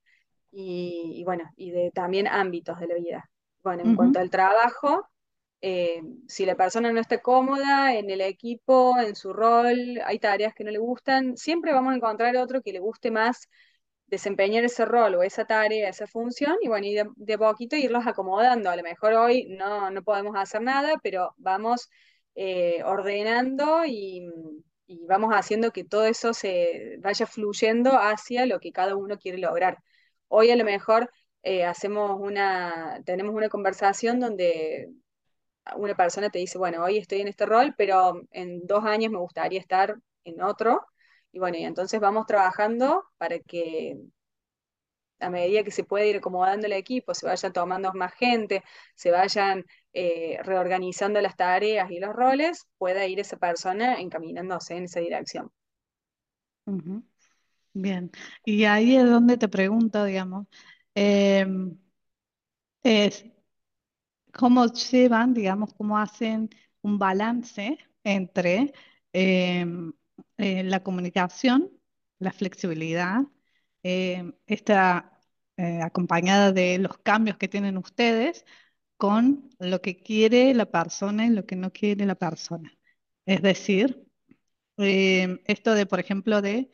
y, 0.52 1.12
y 1.16 1.24
bueno, 1.24 1.50
y 1.56 1.70
de 1.70 1.90
también 1.92 2.26
ámbitos 2.26 2.78
de 2.80 2.86
la 2.88 2.94
vida. 2.96 3.30
Bueno, 3.62 3.82
en 3.84 3.94
cuanto 3.94 4.20
al 4.20 4.30
trabajo, 4.30 5.08
eh, 5.60 6.02
si 6.28 6.46
la 6.46 6.54
persona 6.56 6.92
no 6.92 7.00
está 7.00 7.20
cómoda 7.20 7.94
en 7.94 8.10
el 8.10 8.20
equipo, 8.20 8.98
en 9.00 9.16
su 9.16 9.32
rol, 9.32 10.00
hay 10.04 10.18
tareas 10.18 10.54
que 10.54 10.64
no 10.64 10.70
le 10.70 10.78
gustan, 10.78 11.36
siempre 11.36 11.72
vamos 11.72 11.92
a 11.92 11.96
encontrar 11.96 12.36
otro 12.36 12.62
que 12.62 12.72
le 12.72 12.80
guste 12.80 13.10
más 13.10 13.48
desempeñar 14.06 14.64
ese 14.64 14.84
rol 14.84 15.16
o 15.16 15.22
esa 15.22 15.46
tarea, 15.46 15.88
esa 15.88 16.06
función, 16.06 16.56
y 16.62 16.68
bueno, 16.68 16.86
de, 16.86 17.08
de 17.16 17.38
poquito 17.38 17.76
irlos 17.76 18.06
acomodando. 18.06 18.70
A 18.70 18.76
lo 18.76 18.82
mejor 18.82 19.14
hoy 19.14 19.46
no, 19.48 19.90
no 19.90 20.02
podemos 20.02 20.36
hacer 20.36 20.62
nada, 20.62 20.94
pero 21.02 21.34
vamos 21.38 21.88
eh, 22.36 22.82
ordenando 22.84 23.84
y, 23.84 24.28
y 24.86 25.04
vamos 25.06 25.32
haciendo 25.34 25.72
que 25.72 25.84
todo 25.84 26.06
eso 26.06 26.34
se 26.34 26.98
vaya 27.00 27.26
fluyendo 27.26 27.92
hacia 27.98 28.46
lo 28.46 28.60
que 28.60 28.72
cada 28.72 28.94
uno 28.96 29.18
quiere 29.18 29.38
lograr. 29.38 29.78
Hoy 30.28 30.50
a 30.50 30.56
lo 30.56 30.64
mejor 30.64 31.10
eh, 31.42 31.64
hacemos 31.64 32.18
una, 32.20 33.00
tenemos 33.04 33.34
una 33.34 33.48
conversación 33.48 34.20
donde 34.20 34.90
una 35.76 35.94
persona 35.94 36.30
te 36.30 36.38
dice, 36.38 36.58
bueno, 36.58 36.82
hoy 36.84 36.98
estoy 36.98 37.20
en 37.20 37.28
este 37.28 37.46
rol, 37.46 37.74
pero 37.76 38.22
en 38.30 38.66
dos 38.66 38.84
años 38.84 39.10
me 39.12 39.18
gustaría 39.18 39.60
estar 39.60 39.96
en 40.24 40.42
otro. 40.42 40.86
Y 41.32 41.38
bueno, 41.38 41.58
y 41.58 41.64
entonces 41.64 42.00
vamos 42.00 42.26
trabajando 42.26 43.04
para 43.18 43.38
que 43.40 43.96
a 45.20 45.30
medida 45.30 45.62
que 45.64 45.70
se 45.70 45.84
puede 45.84 46.08
ir 46.08 46.16
acomodando 46.16 46.66
el 46.66 46.72
equipo, 46.72 47.14
se 47.14 47.26
vaya 47.26 47.50
tomando 47.50 47.92
más 47.94 48.14
gente, 48.14 48.62
se 48.94 49.10
vayan 49.10 49.64
eh, 49.92 50.38
reorganizando 50.42 51.20
las 51.20 51.36
tareas 51.36 51.90
y 51.90 51.98
los 52.00 52.14
roles, 52.14 52.66
pueda 52.78 53.06
ir 53.06 53.20
esa 53.20 53.36
persona 53.38 54.00
encaminándose 54.00 54.76
en 54.76 54.84
esa 54.84 55.00
dirección. 55.00 55.50
Bien. 57.72 58.10
Y 58.44 58.64
ahí 58.64 58.96
es 58.96 59.04
donde 59.08 59.36
te 59.36 59.48
pregunto, 59.48 60.04
digamos, 60.04 60.46
em, 60.94 61.78
es 62.82 63.26
cómo 64.38 64.66
llevan, 64.66 65.34
digamos, 65.34 65.74
cómo 65.74 65.98
hacen 65.98 66.50
un 66.82 66.98
balance 66.98 67.78
entre 68.04 68.72
em, 69.12 69.92
eh, 70.38 70.62
la 70.64 70.82
comunicación, 70.82 71.70
la 72.18 72.32
flexibilidad, 72.32 73.22
em, 73.82 74.32
esta 74.46 75.20
eh, 75.56 75.80
acompañada 75.82 76.52
de 76.52 76.78
los 76.78 76.98
cambios 76.98 77.38
que 77.38 77.48
tienen 77.48 77.76
ustedes 77.78 78.44
con 78.96 79.50
lo 79.58 79.80
que 79.82 79.96
quiere 79.98 80.54
la 80.54 80.66
persona 80.70 81.26
y 81.26 81.30
lo 81.30 81.46
que 81.46 81.56
no 81.56 81.72
quiere 81.72 82.06
la 82.06 82.14
persona. 82.16 82.72
Es 83.26 83.42
decir, 83.42 84.06
em, 84.78 85.40
esto 85.46 85.74
de, 85.74 85.86
por 85.86 86.00
ejemplo, 86.00 86.42
de 86.42 86.70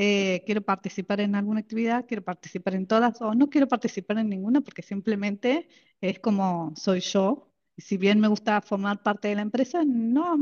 eh, 0.00 0.44
quiero 0.46 0.62
participar 0.62 1.20
en 1.20 1.34
alguna 1.34 1.58
actividad, 1.58 2.06
quiero 2.06 2.22
participar 2.22 2.74
en 2.76 2.86
todas 2.86 3.20
o 3.20 3.34
no 3.34 3.50
quiero 3.50 3.66
participar 3.66 4.18
en 4.18 4.28
ninguna 4.28 4.60
porque 4.60 4.82
simplemente 4.82 5.68
es 6.00 6.20
como 6.20 6.72
soy 6.76 7.00
yo. 7.00 7.50
Y 7.76 7.82
si 7.82 7.96
bien 7.96 8.20
me 8.20 8.28
gusta 8.28 8.60
formar 8.62 9.02
parte 9.02 9.26
de 9.28 9.34
la 9.34 9.42
empresa, 9.42 9.82
no, 9.84 10.36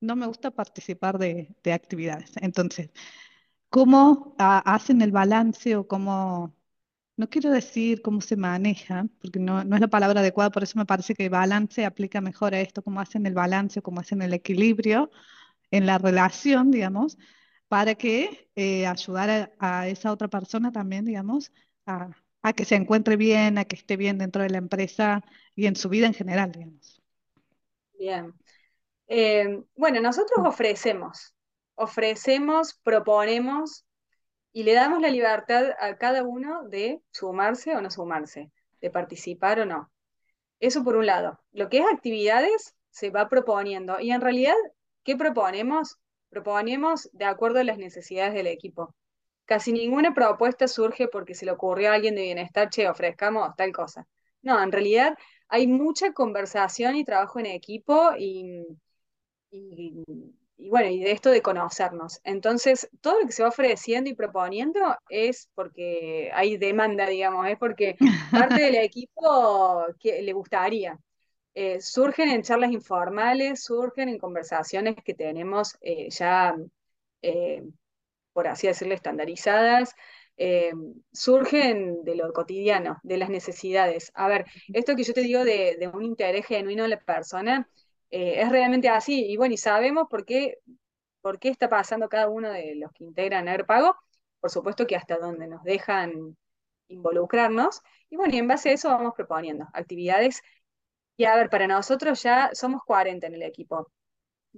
no 0.00 0.16
me 0.16 0.26
gusta 0.26 0.52
participar 0.52 1.18
de, 1.18 1.52
de 1.64 1.72
actividades. 1.72 2.32
Entonces, 2.40 2.90
¿cómo 3.70 4.34
ah, 4.38 4.62
hacen 4.66 5.02
el 5.02 5.12
balance 5.12 5.76
o 5.76 5.88
cómo, 5.88 6.54
no 7.16 7.28
quiero 7.30 7.50
decir 7.50 8.02
cómo 8.02 8.20
se 8.20 8.36
maneja, 8.36 9.06
porque 9.20 9.40
no, 9.40 9.64
no 9.64 9.76
es 9.76 9.80
la 9.82 9.88
palabra 9.88 10.20
adecuada, 10.20 10.50
por 10.50 10.62
eso 10.64 10.78
me 10.78 10.86
parece 10.86 11.14
que 11.14 11.28
balance 11.28 11.84
aplica 11.86 12.20
mejor 12.20 12.54
a 12.54 12.60
esto, 12.60 12.82
cómo 12.82 13.00
hacen 13.00 13.26
el 13.26 13.34
balance, 13.34 13.82
cómo 13.82 14.00
hacen 14.00 14.22
el 14.22 14.34
equilibrio 14.34 15.10
en 15.72 15.86
la 15.86 15.98
relación, 15.98 16.70
digamos, 16.70 17.18
para 17.72 17.94
que 17.94 18.50
eh, 18.54 18.86
ayudar 18.86 19.30
a, 19.30 19.80
a 19.80 19.88
esa 19.88 20.12
otra 20.12 20.28
persona 20.28 20.72
también, 20.72 21.06
digamos, 21.06 21.50
a, 21.86 22.10
a 22.42 22.52
que 22.52 22.66
se 22.66 22.74
encuentre 22.74 23.16
bien, 23.16 23.56
a 23.56 23.64
que 23.64 23.76
esté 23.76 23.96
bien 23.96 24.18
dentro 24.18 24.42
de 24.42 24.50
la 24.50 24.58
empresa 24.58 25.24
y 25.54 25.64
en 25.64 25.74
su 25.74 25.88
vida 25.88 26.06
en 26.06 26.12
general, 26.12 26.52
digamos. 26.52 27.00
Bien. 27.98 28.34
Eh, 29.08 29.62
bueno, 29.74 30.02
nosotros 30.02 30.46
ofrecemos, 30.46 31.34
ofrecemos, 31.74 32.78
proponemos 32.82 33.86
y 34.52 34.64
le 34.64 34.74
damos 34.74 35.00
la 35.00 35.08
libertad 35.08 35.70
a 35.80 35.96
cada 35.96 36.24
uno 36.24 36.64
de 36.68 37.00
sumarse 37.10 37.74
o 37.74 37.80
no 37.80 37.90
sumarse, 37.90 38.50
de 38.82 38.90
participar 38.90 39.60
o 39.60 39.64
no. 39.64 39.90
Eso 40.60 40.84
por 40.84 40.96
un 40.96 41.06
lado. 41.06 41.40
Lo 41.52 41.70
que 41.70 41.78
es 41.78 41.86
actividades 41.90 42.76
se 42.90 43.08
va 43.08 43.30
proponiendo. 43.30 43.98
Y 43.98 44.10
en 44.12 44.20
realidad, 44.20 44.56
¿qué 45.04 45.16
proponemos? 45.16 46.01
Proponemos 46.32 47.10
de 47.12 47.26
acuerdo 47.26 47.60
a 47.60 47.64
las 47.64 47.78
necesidades 47.78 48.34
del 48.34 48.48
equipo. 48.48 48.94
Casi 49.46 49.72
ninguna 49.72 50.14
propuesta 50.14 50.68
surge 50.68 51.08
porque 51.08 51.34
se 51.34 51.46
le 51.46 51.52
ocurrió 51.52 51.90
a 51.90 51.94
alguien 51.94 52.16
de 52.16 52.22
bienestar, 52.22 52.70
che, 52.70 52.88
ofrezcamos 52.88 53.54
tal 53.56 53.72
cosa. 53.72 54.06
No, 54.42 54.62
en 54.62 54.72
realidad 54.72 55.16
hay 55.48 55.66
mucha 55.68 56.12
conversación 56.14 56.96
y 56.96 57.04
trabajo 57.04 57.38
en 57.40 57.46
equipo 57.46 58.12
y, 58.18 58.66
y, 59.50 60.04
y 60.56 60.70
bueno, 60.70 60.88
y 60.90 61.00
de 61.02 61.12
esto 61.12 61.30
de 61.30 61.42
conocernos. 61.42 62.20
Entonces, 62.24 62.88
todo 63.00 63.20
lo 63.20 63.26
que 63.26 63.32
se 63.32 63.42
va 63.42 63.50
ofreciendo 63.50 64.10
y 64.10 64.14
proponiendo 64.14 64.80
es 65.08 65.50
porque 65.54 66.30
hay 66.34 66.56
demanda, 66.58 67.06
digamos, 67.06 67.48
es 67.48 67.58
porque 67.58 67.96
parte 68.30 68.62
del 68.62 68.76
equipo 68.76 69.86
que 70.00 70.22
le 70.22 70.32
gustaría. 70.32 70.98
Eh, 71.54 71.80
surgen 71.80 72.30
en 72.30 72.42
charlas 72.42 72.72
informales, 72.72 73.64
surgen 73.64 74.08
en 74.08 74.18
conversaciones 74.18 74.96
que 75.04 75.14
tenemos 75.14 75.76
eh, 75.82 76.08
ya, 76.10 76.56
eh, 77.20 77.62
por 78.32 78.48
así 78.48 78.66
decirlo, 78.66 78.94
estandarizadas, 78.94 79.94
surgen 81.12 82.02
de 82.04 82.16
lo 82.16 82.32
cotidiano, 82.32 82.98
de 83.02 83.16
las 83.16 83.28
necesidades. 83.28 84.10
A 84.14 84.28
ver, 84.28 84.46
esto 84.72 84.96
que 84.96 85.04
yo 85.04 85.12
te 85.14 85.20
digo 85.20 85.44
de, 85.44 85.76
de 85.78 85.88
un 85.88 86.02
interés 86.02 86.46
genuino 86.46 86.82
de 86.82 86.88
la 86.88 87.00
persona, 87.00 87.68
es 88.10 88.48
realmente 88.50 88.88
así. 88.88 89.26
Y 89.26 89.36
bueno, 89.36 89.54
y 89.54 89.56
sabemos 89.56 90.08
por 90.10 90.24
qué, 90.24 90.58
por 91.20 91.38
qué 91.38 91.48
está 91.50 91.68
pasando 91.68 92.08
cada 92.08 92.28
uno 92.28 92.50
de 92.50 92.74
los 92.74 92.90
que 92.92 93.04
integran 93.04 93.48
AirPago. 93.48 93.94
Por 94.40 94.50
supuesto 94.50 94.86
que 94.86 94.96
hasta 94.96 95.18
donde 95.18 95.46
nos 95.46 95.62
dejan 95.62 96.36
involucrarnos. 96.88 97.80
Y 98.10 98.16
bueno, 98.16 98.34
y 98.34 98.38
en 98.38 98.48
base 98.48 98.70
a 98.70 98.72
eso 98.72 98.88
vamos 98.88 99.14
proponiendo 99.16 99.68
actividades. 99.72 100.42
Y 101.22 101.24
a 101.26 101.36
ver, 101.36 101.48
para 101.50 101.66
nosotros 101.68 102.22
ya 102.22 102.50
somos 102.52 102.82
40 102.84 103.26
en 103.28 103.34
el 103.34 103.42
equipo 103.42 103.88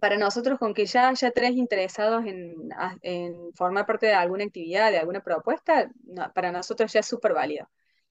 para 0.01 0.17
nosotros 0.19 0.59
con 0.59 0.75
que 0.75 0.87
ya 0.87 1.09
haya 1.11 1.31
tres 1.33 1.53
interesados 1.53 2.25
en, 2.27 2.55
en 3.03 3.53
formar 3.55 3.87
parte 3.87 4.07
de 4.07 4.15
alguna 4.15 4.45
actividad, 4.45 4.91
de 4.93 4.99
alguna 4.99 5.23
propuesta, 5.23 5.91
no, 6.05 6.33
para 6.35 6.53
nosotros 6.53 6.93
ya 6.93 7.01
es 7.01 7.07
súper 7.07 7.35
válido. 7.35 7.69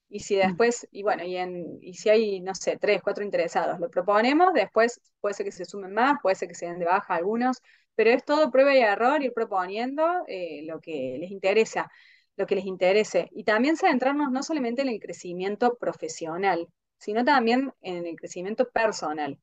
Y 0.09 0.19
si 0.21 0.35
Mm, 0.43 0.45
después, 0.45 0.87
y 0.91 1.03
bueno, 1.03 1.23
y, 1.25 1.37
en, 1.37 1.79
y 1.81 1.95
si 1.95 2.09
hay, 2.09 2.41
no 2.41 2.55
sé, 2.55 2.77
tres, 2.79 3.01
cuatro 3.03 3.23
interesados, 3.25 3.79
lo 3.79 3.89
proponemos, 3.89 4.53
después 4.53 5.01
puede 5.21 5.35
ser 5.35 5.45
que 5.45 5.51
se 5.53 5.65
sumen 5.65 5.93
más, 5.93 6.17
puede 6.21 6.35
ser 6.35 6.47
que 6.49 6.55
se 6.55 6.67
den 6.67 6.79
de 6.79 6.85
baja 6.85 7.15
algunos, 7.15 7.61
pero 7.95 8.11
es 8.11 8.23
todo 8.25 8.51
prueba 8.51 8.73
y 8.75 8.79
error, 8.81 9.23
ir 9.23 9.33
proponiendo 9.33 10.05
eh, 10.27 10.63
lo 10.65 10.79
que 10.81 11.17
les 11.19 11.31
interesa, 11.31 11.91
lo 12.37 12.45
que 12.47 12.55
les 12.55 12.65
interese. 12.65 13.29
Y 13.33 13.43
también 13.43 13.77
centrarnos 13.77 14.31
no 14.31 14.43
solamente 14.43 14.81
en 14.83 14.89
el 14.89 14.99
crecimiento 14.99 15.75
profesional, 15.77 16.67
sino 17.03 17.23
también 17.25 17.73
en 17.81 18.05
el 18.07 18.15
crecimiento 18.15 18.69
personal. 18.69 19.39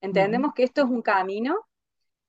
Entendemos 0.00 0.52
que 0.54 0.64
esto 0.64 0.82
es 0.82 0.88
un 0.88 1.02
camino 1.02 1.56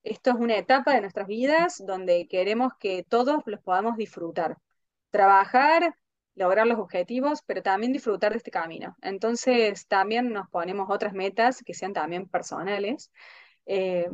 esto 0.03 0.29
es 0.31 0.35
una 0.37 0.57
etapa 0.57 0.93
de 0.93 1.01
nuestras 1.01 1.27
vidas 1.27 1.83
donde 1.85 2.27
queremos 2.27 2.73
que 2.79 3.03
todos 3.07 3.41
los 3.45 3.61
podamos 3.61 3.97
disfrutar, 3.97 4.57
trabajar, 5.09 5.95
lograr 6.35 6.67
los 6.67 6.79
objetivos, 6.79 7.41
pero 7.45 7.63
también 7.63 7.91
disfrutar 7.93 8.31
de 8.33 8.37
este 8.37 8.51
camino. 8.51 8.95
Entonces, 9.01 9.87
también 9.87 10.31
nos 10.31 10.49
ponemos 10.49 10.87
otras 10.89 11.13
metas 11.13 11.63
que 11.63 11.73
sean 11.73 11.93
también 11.93 12.27
personales. 12.29 13.11
eh, 13.65 14.07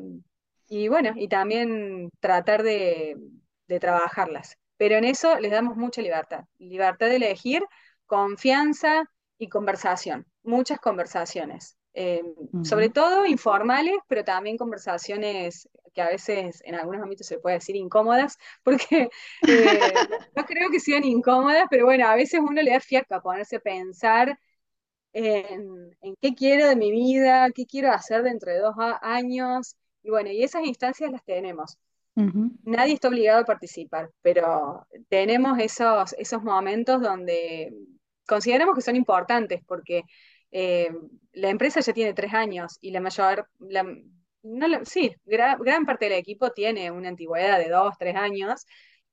y 0.68 0.88
bueno, 0.88 1.12
y 1.16 1.28
también 1.28 2.10
tratar 2.22 2.64
de, 2.64 3.18
de 3.68 3.80
trabajarlas. 3.80 4.58
Pero 4.78 4.96
en 4.96 5.04
eso 5.06 5.38
les 5.40 5.52
damos 5.52 5.76
mucha 5.78 6.02
libertad. 6.02 6.46
Libertad 6.60 7.08
de 7.10 7.18
elegir, 7.18 7.64
confianza 8.06 9.04
y 9.38 9.50
conversación. 9.50 10.26
Muchas 10.44 10.80
conversaciones. 10.80 11.78
Eh, 11.94 12.24
sobre 12.62 12.90
todo 12.90 13.26
informales, 13.26 13.96
pero 14.08 14.24
también 14.24 14.58
conversaciones 14.58 15.70
que 15.94 16.02
a 16.02 16.08
veces 16.10 16.62
en 16.66 16.76
algunos 16.76 17.04
ámbitos 17.04 17.28
se 17.28 17.38
puede 17.40 17.58
decir 17.58 17.76
incómodas, 17.76 18.38
porque 18.64 19.10
eh, 19.46 20.02
no 20.36 20.46
creo 20.46 20.70
que 20.72 20.80
sean 20.80 21.04
incómodas, 21.04 21.66
pero 21.70 21.86
bueno, 21.86 22.08
a 22.08 22.16
veces 22.16 22.40
uno 22.42 22.62
le 22.62 22.72
da 22.72 22.80
fiaca 22.80 23.22
ponerse 23.22 23.58
a 23.58 23.60
pensar 23.60 24.40
en, 25.14 25.98
en 26.02 26.16
qué 26.22 26.36
quiero 26.36 26.68
de 26.68 26.76
mi 26.78 26.92
vida, 26.92 27.50
qué 27.56 27.66
quiero 27.68 27.92
hacer 27.92 28.24
dentro 28.24 28.52
de 28.52 28.60
dos 28.60 28.76
años, 29.02 29.76
y 30.04 30.10
bueno, 30.12 30.32
y 30.32 30.44
esas 30.44 30.64
instancias 30.66 31.12
las 31.12 31.24
tenemos. 31.26 31.78
Ujú, 32.16 32.52
Nadie 32.64 32.94
está 32.94 33.08
obligado 33.08 33.42
a 33.42 33.46
participar, 33.46 34.12
pero 34.22 34.86
tenemos 35.10 35.58
esos, 35.60 36.14
esos 36.14 36.44
momentos 36.44 37.02
donde 37.02 37.74
consideramos 38.28 38.76
que 38.76 38.82
son 38.82 38.96
importantes 38.96 39.62
porque 39.68 40.04
eh, 40.52 40.90
la 41.34 41.50
empresa 41.50 41.80
ya 41.82 41.94
tiene 41.94 42.14
tres 42.14 42.34
años 42.34 42.78
y 42.82 42.92
la 42.92 43.02
mayor, 43.02 43.48
la- 43.60 43.86
no 44.44 44.68
la- 44.68 44.86
sí, 44.86 45.16
gra- 45.26 45.58
gran 45.60 45.86
parte 45.86 46.06
del 46.06 46.16
equipo 46.20 46.52
tiene 46.52 46.92
una 46.92 47.10
antigüedad 47.10 47.60
de 47.60 47.70
dos, 47.70 47.96
tres 47.98 48.16
años 48.16 48.66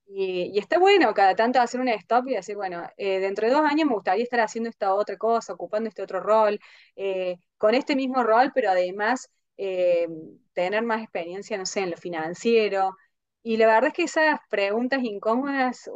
y, 0.07 0.51
y 0.55 0.59
está 0.59 0.79
bueno 0.79 1.13
cada 1.15 1.35
tanto 1.35 1.61
hacer 1.61 1.81
un 1.81 1.89
stop 1.89 2.29
y 2.29 2.35
decir, 2.35 2.57
bueno, 2.57 2.83
eh, 2.97 3.21
dentro 3.21 3.47
de 3.47 3.53
dos 3.53 3.63
años 3.63 3.87
me 3.89 3.95
gustaría 3.95 4.25
estar 4.25 4.41
haciendo 4.41 4.71
esta 4.71 4.95
otra 4.95 5.17
cosa, 5.19 5.53
ocupando 5.53 5.89
este 5.89 6.03
otro 6.03 6.21
rol, 6.21 6.59
eh, 6.97 7.37
con 7.59 7.75
este 7.75 7.95
mismo 7.97 8.23
rol, 8.23 8.51
pero 8.55 8.71
además 8.71 9.31
eh, 9.59 10.09
tener 10.55 10.83
más 10.83 11.03
experiencia, 11.03 11.59
no 11.59 11.67
sé, 11.67 11.81
en 11.81 11.91
lo 11.91 11.97
financiero. 11.97 12.97
Y 13.43 13.57
la 13.59 13.67
verdad 13.67 13.87
es 13.89 13.93
que 13.95 14.03
esas 14.05 14.41
preguntas 14.51 15.01
incómodas, 15.03 15.89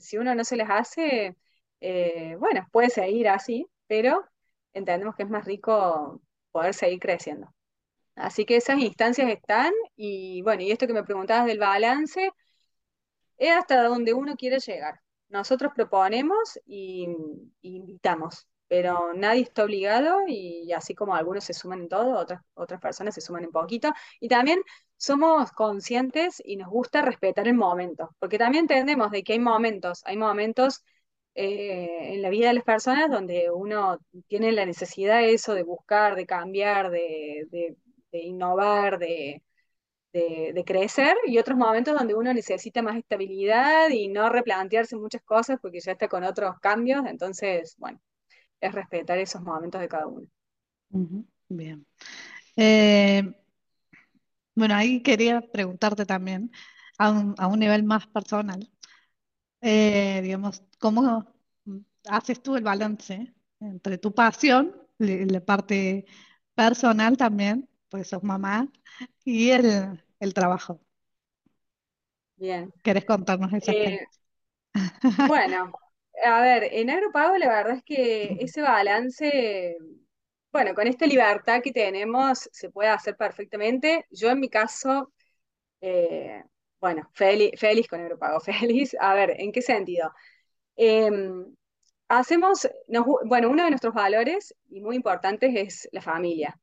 si 0.00 0.16
uno 0.18 0.34
no 0.34 0.44
se 0.44 0.56
las 0.56 0.70
hace, 0.70 1.36
bueno, 2.38 2.66
puede 2.72 2.90
seguir 2.90 3.28
así, 3.28 3.66
pero 3.86 4.24
entendemos 4.78 5.14
que 5.16 5.24
es 5.24 5.30
más 5.30 5.44
rico 5.44 6.20
poder 6.52 6.74
seguir 6.74 7.00
creciendo. 7.00 7.52
Así 8.14 8.44
que 8.44 8.56
esas 8.56 8.78
instancias 8.80 9.30
están 9.30 9.72
y 9.96 10.42
bueno, 10.42 10.62
y 10.62 10.72
esto 10.72 10.86
que 10.86 10.92
me 10.92 11.04
preguntabas 11.04 11.46
del 11.46 11.58
balance, 11.58 12.32
es 13.38 13.50
hasta 13.56 13.82
donde 13.84 14.12
uno 14.14 14.36
quiere 14.36 14.58
llegar. 14.58 15.00
Nosotros 15.28 15.72
proponemos 15.74 16.58
y, 16.66 17.08
invitamos, 17.62 18.46
pero 18.66 19.14
nadie 19.14 19.42
está 19.42 19.64
obligado 19.64 20.20
y 20.26 20.72
así 20.72 20.94
como 20.94 21.14
algunos 21.14 21.44
se 21.44 21.54
suman 21.54 21.82
en 21.82 21.88
todo, 21.88 22.18
otras, 22.18 22.42
otras 22.54 22.80
personas 22.80 23.14
se 23.14 23.20
suman 23.20 23.44
en 23.44 23.52
poquito. 23.52 23.92
Y 24.20 24.28
también 24.28 24.60
somos 24.96 25.52
conscientes 25.52 26.42
y 26.44 26.56
nos 26.56 26.68
gusta 26.68 27.02
respetar 27.02 27.46
el 27.48 27.54
momento, 27.54 28.10
porque 28.18 28.38
también 28.38 28.64
entendemos 28.64 29.10
de 29.10 29.22
que 29.22 29.34
hay 29.34 29.38
momentos, 29.38 30.02
hay 30.04 30.16
momentos 30.16 30.82
eh, 31.38 32.14
en 32.14 32.22
la 32.22 32.30
vida 32.30 32.48
de 32.48 32.54
las 32.54 32.64
personas 32.64 33.10
donde 33.10 33.50
uno 33.50 33.98
tiene 34.26 34.52
la 34.52 34.66
necesidad 34.66 35.20
de 35.20 35.34
eso, 35.34 35.54
de 35.54 35.62
buscar, 35.62 36.16
de 36.16 36.26
cambiar, 36.26 36.90
de, 36.90 37.46
de, 38.10 38.18
innovar, 38.18 38.98
de 38.98 39.42
de, 40.12 40.64
crecer 40.66 41.16
y 41.26 41.38
otros 41.38 41.56
momentos 41.56 41.96
donde 41.96 42.14
uno 42.14 42.32
necesita 42.32 42.82
más 42.82 42.96
estabilidad 42.96 43.90
y 43.90 44.08
no 44.08 44.28
replantearse 44.28 44.96
muchas 44.96 45.22
cosas 45.22 45.58
porque 45.60 45.80
ya 45.80 45.92
está 45.92 46.08
con 46.08 46.24
otros 46.24 46.58
cambios. 46.60 47.06
Entonces, 47.06 47.76
bueno, 47.78 48.00
es 48.60 48.72
respetar 48.72 49.18
esos 49.18 49.42
momentos 49.42 49.80
de 49.80 49.88
cada 49.88 50.06
uno. 50.06 50.26
Bien. 51.48 51.86
Eh, 52.56 53.22
bueno, 54.54 54.74
ahí 54.74 55.02
quería 55.02 55.40
preguntarte 55.40 56.04
también, 56.04 56.50
a 56.98 57.10
un, 57.10 57.34
a 57.38 57.46
un 57.46 57.60
nivel 57.60 57.84
más 57.84 58.06
personal, 58.08 58.68
eh, 59.60 60.20
digamos, 60.22 60.62
¿cómo 60.78 61.26
haces 62.08 62.42
tú 62.42 62.56
el 62.56 62.64
balance 62.64 63.34
entre 63.60 63.98
tu 63.98 64.14
pasión, 64.14 64.76
la 64.98 65.40
parte 65.44 66.06
personal 66.54 67.16
también, 67.16 67.68
porque 67.88 68.04
sos 68.04 68.22
mamá, 68.22 68.68
y 69.24 69.50
el, 69.50 70.02
el 70.20 70.34
trabajo? 70.34 70.80
Bien. 72.36 72.72
¿Querés 72.84 73.04
contarnos 73.04 73.52
esa 73.52 73.72
Eh, 73.72 74.00
bueno, 75.16 75.72
a 76.24 76.40
ver, 76.42 76.64
en 76.72 76.90
Agropago 76.90 77.36
la 77.38 77.48
verdad 77.48 77.76
es 77.76 77.82
que 77.84 78.36
ese 78.40 78.62
balance, 78.62 79.76
bueno, 80.52 80.74
con 80.74 80.86
esta 80.88 81.06
libertad 81.06 81.60
que 81.62 81.72
tenemos 81.72 82.48
se 82.52 82.70
puede 82.70 82.88
hacer 82.90 83.16
perfectamente. 83.16 84.06
Yo 84.10 84.30
en 84.30 84.40
mi 84.40 84.48
caso, 84.48 85.12
eh, 85.82 86.44
bueno, 86.80 87.08
feliz, 87.14 87.52
feliz 87.58 87.88
con 87.88 88.00
Agropago, 88.00 88.40
feliz. 88.40 88.96
A 89.00 89.14
ver, 89.14 89.34
¿en 89.38 89.52
qué 89.52 89.62
sentido? 89.62 90.12
Eh, 90.76 91.10
hacemos, 92.08 92.68
nos 92.88 93.06
bueno, 93.24 93.50
uno 93.50 93.64
de 93.64 93.70
nuestros 93.70 93.94
valores 93.94 94.54
y 94.68 94.80
muy 94.80 94.96
importantes 94.96 95.52
es 95.54 95.88
la 95.92 96.02
familia. 96.02 96.58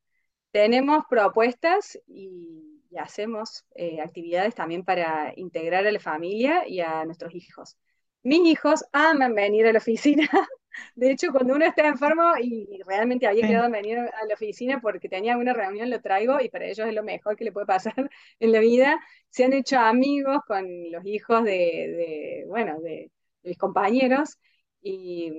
Tenemos 0.51 1.03
propuestas 1.09 1.99
y, 2.07 2.81
y 2.89 2.97
hacemos 2.97 3.65
eh, 3.75 3.99
actividades 4.01 4.55
también 4.55 4.83
para 4.83 5.33
integrar 5.35 5.85
a 5.85 5.91
la 5.91 5.99
familia 5.99 6.67
y 6.67 6.79
a 6.79 7.03
nuestros 7.05 7.35
hijos. 7.35 7.77
Mis 8.23 8.47
hijos 8.47 8.85
aman 8.91 9.35
venir 9.35 9.67
a 9.67 9.73
la 9.73 9.79
oficina. 9.79 10.29
De 10.95 11.11
hecho, 11.11 11.31
cuando 11.31 11.55
uno 11.55 11.65
está 11.65 11.87
enfermo 11.87 12.33
y 12.41 12.79
realmente 12.85 13.27
había 13.27 13.45
quedado 13.45 13.65
en 13.65 13.71
venir 13.73 13.97
a 13.99 14.25
la 14.27 14.33
oficina 14.33 14.81
porque 14.81 15.09
tenía 15.09 15.37
una 15.37 15.53
reunión, 15.53 15.89
lo 15.89 16.01
traigo 16.01 16.39
y 16.41 16.49
para 16.49 16.65
ellos 16.65 16.87
es 16.87 16.93
lo 16.93 17.03
mejor 17.03 17.35
que 17.35 17.43
le 17.45 17.51
puede 17.51 17.65
pasar 17.67 17.93
en 18.39 18.51
la 18.51 18.59
vida. 18.59 18.99
Se 19.29 19.43
han 19.45 19.53
hecho 19.53 19.79
amigos 19.79 20.39
con 20.47 20.65
los 20.91 21.05
hijos 21.05 21.43
de, 21.43 21.51
de 21.51 22.45
bueno, 22.47 22.79
de, 22.81 23.11
de 23.43 23.49
mis 23.49 23.57
compañeros 23.57 24.37
y, 24.81 25.31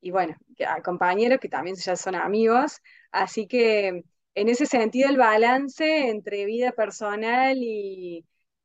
y 0.00 0.10
bueno, 0.10 0.36
que- 0.56 0.66
a 0.66 0.82
compañeros 0.82 1.38
que 1.40 1.48
también 1.48 1.76
ya 1.76 1.96
son 1.96 2.14
amigos. 2.14 2.80
Así 3.12 3.46
que 3.46 4.04
en 4.34 4.48
ese 4.48 4.66
sentido, 4.66 5.08
el 5.10 5.16
balance 5.16 6.08
entre 6.10 6.44
vida 6.46 6.72
personal 6.72 7.56
y, 7.60 8.24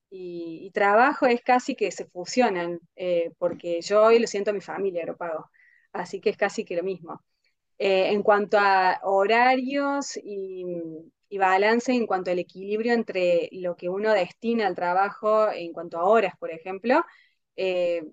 y- 0.09 0.59
y 0.67 0.71
trabajo 0.71 1.25
es 1.25 1.41
casi 1.41 1.75
que 1.75 1.91
se 1.91 2.05
fusionan, 2.05 2.79
eh, 2.95 3.31
porque 3.37 3.81
yo 3.81 4.03
hoy 4.03 4.19
lo 4.19 4.27
siento 4.27 4.51
a 4.51 4.53
mi 4.53 4.61
familia, 4.61 5.05
lo 5.05 5.17
pago. 5.17 5.49
Así 5.93 6.19
que 6.21 6.31
es 6.31 6.37
casi 6.37 6.65
que 6.65 6.75
lo 6.75 6.83
mismo. 6.83 7.21
Eh, 7.79 8.11
en 8.13 8.23
cuanto 8.23 8.57
a 8.59 8.99
horarios 9.03 10.17
y, 10.23 10.65
y 11.29 11.37
balance, 11.37 11.93
en 11.93 12.07
cuanto 12.07 12.31
al 12.31 12.39
equilibrio 12.39 12.93
entre 12.93 13.49
lo 13.53 13.75
que 13.75 13.89
uno 13.89 14.13
destina 14.13 14.67
al 14.67 14.75
trabajo, 14.75 15.51
en 15.51 15.73
cuanto 15.73 15.99
a 15.99 16.05
horas, 16.05 16.35
por 16.39 16.51
ejemplo, 16.51 17.03
eh, 17.55 18.03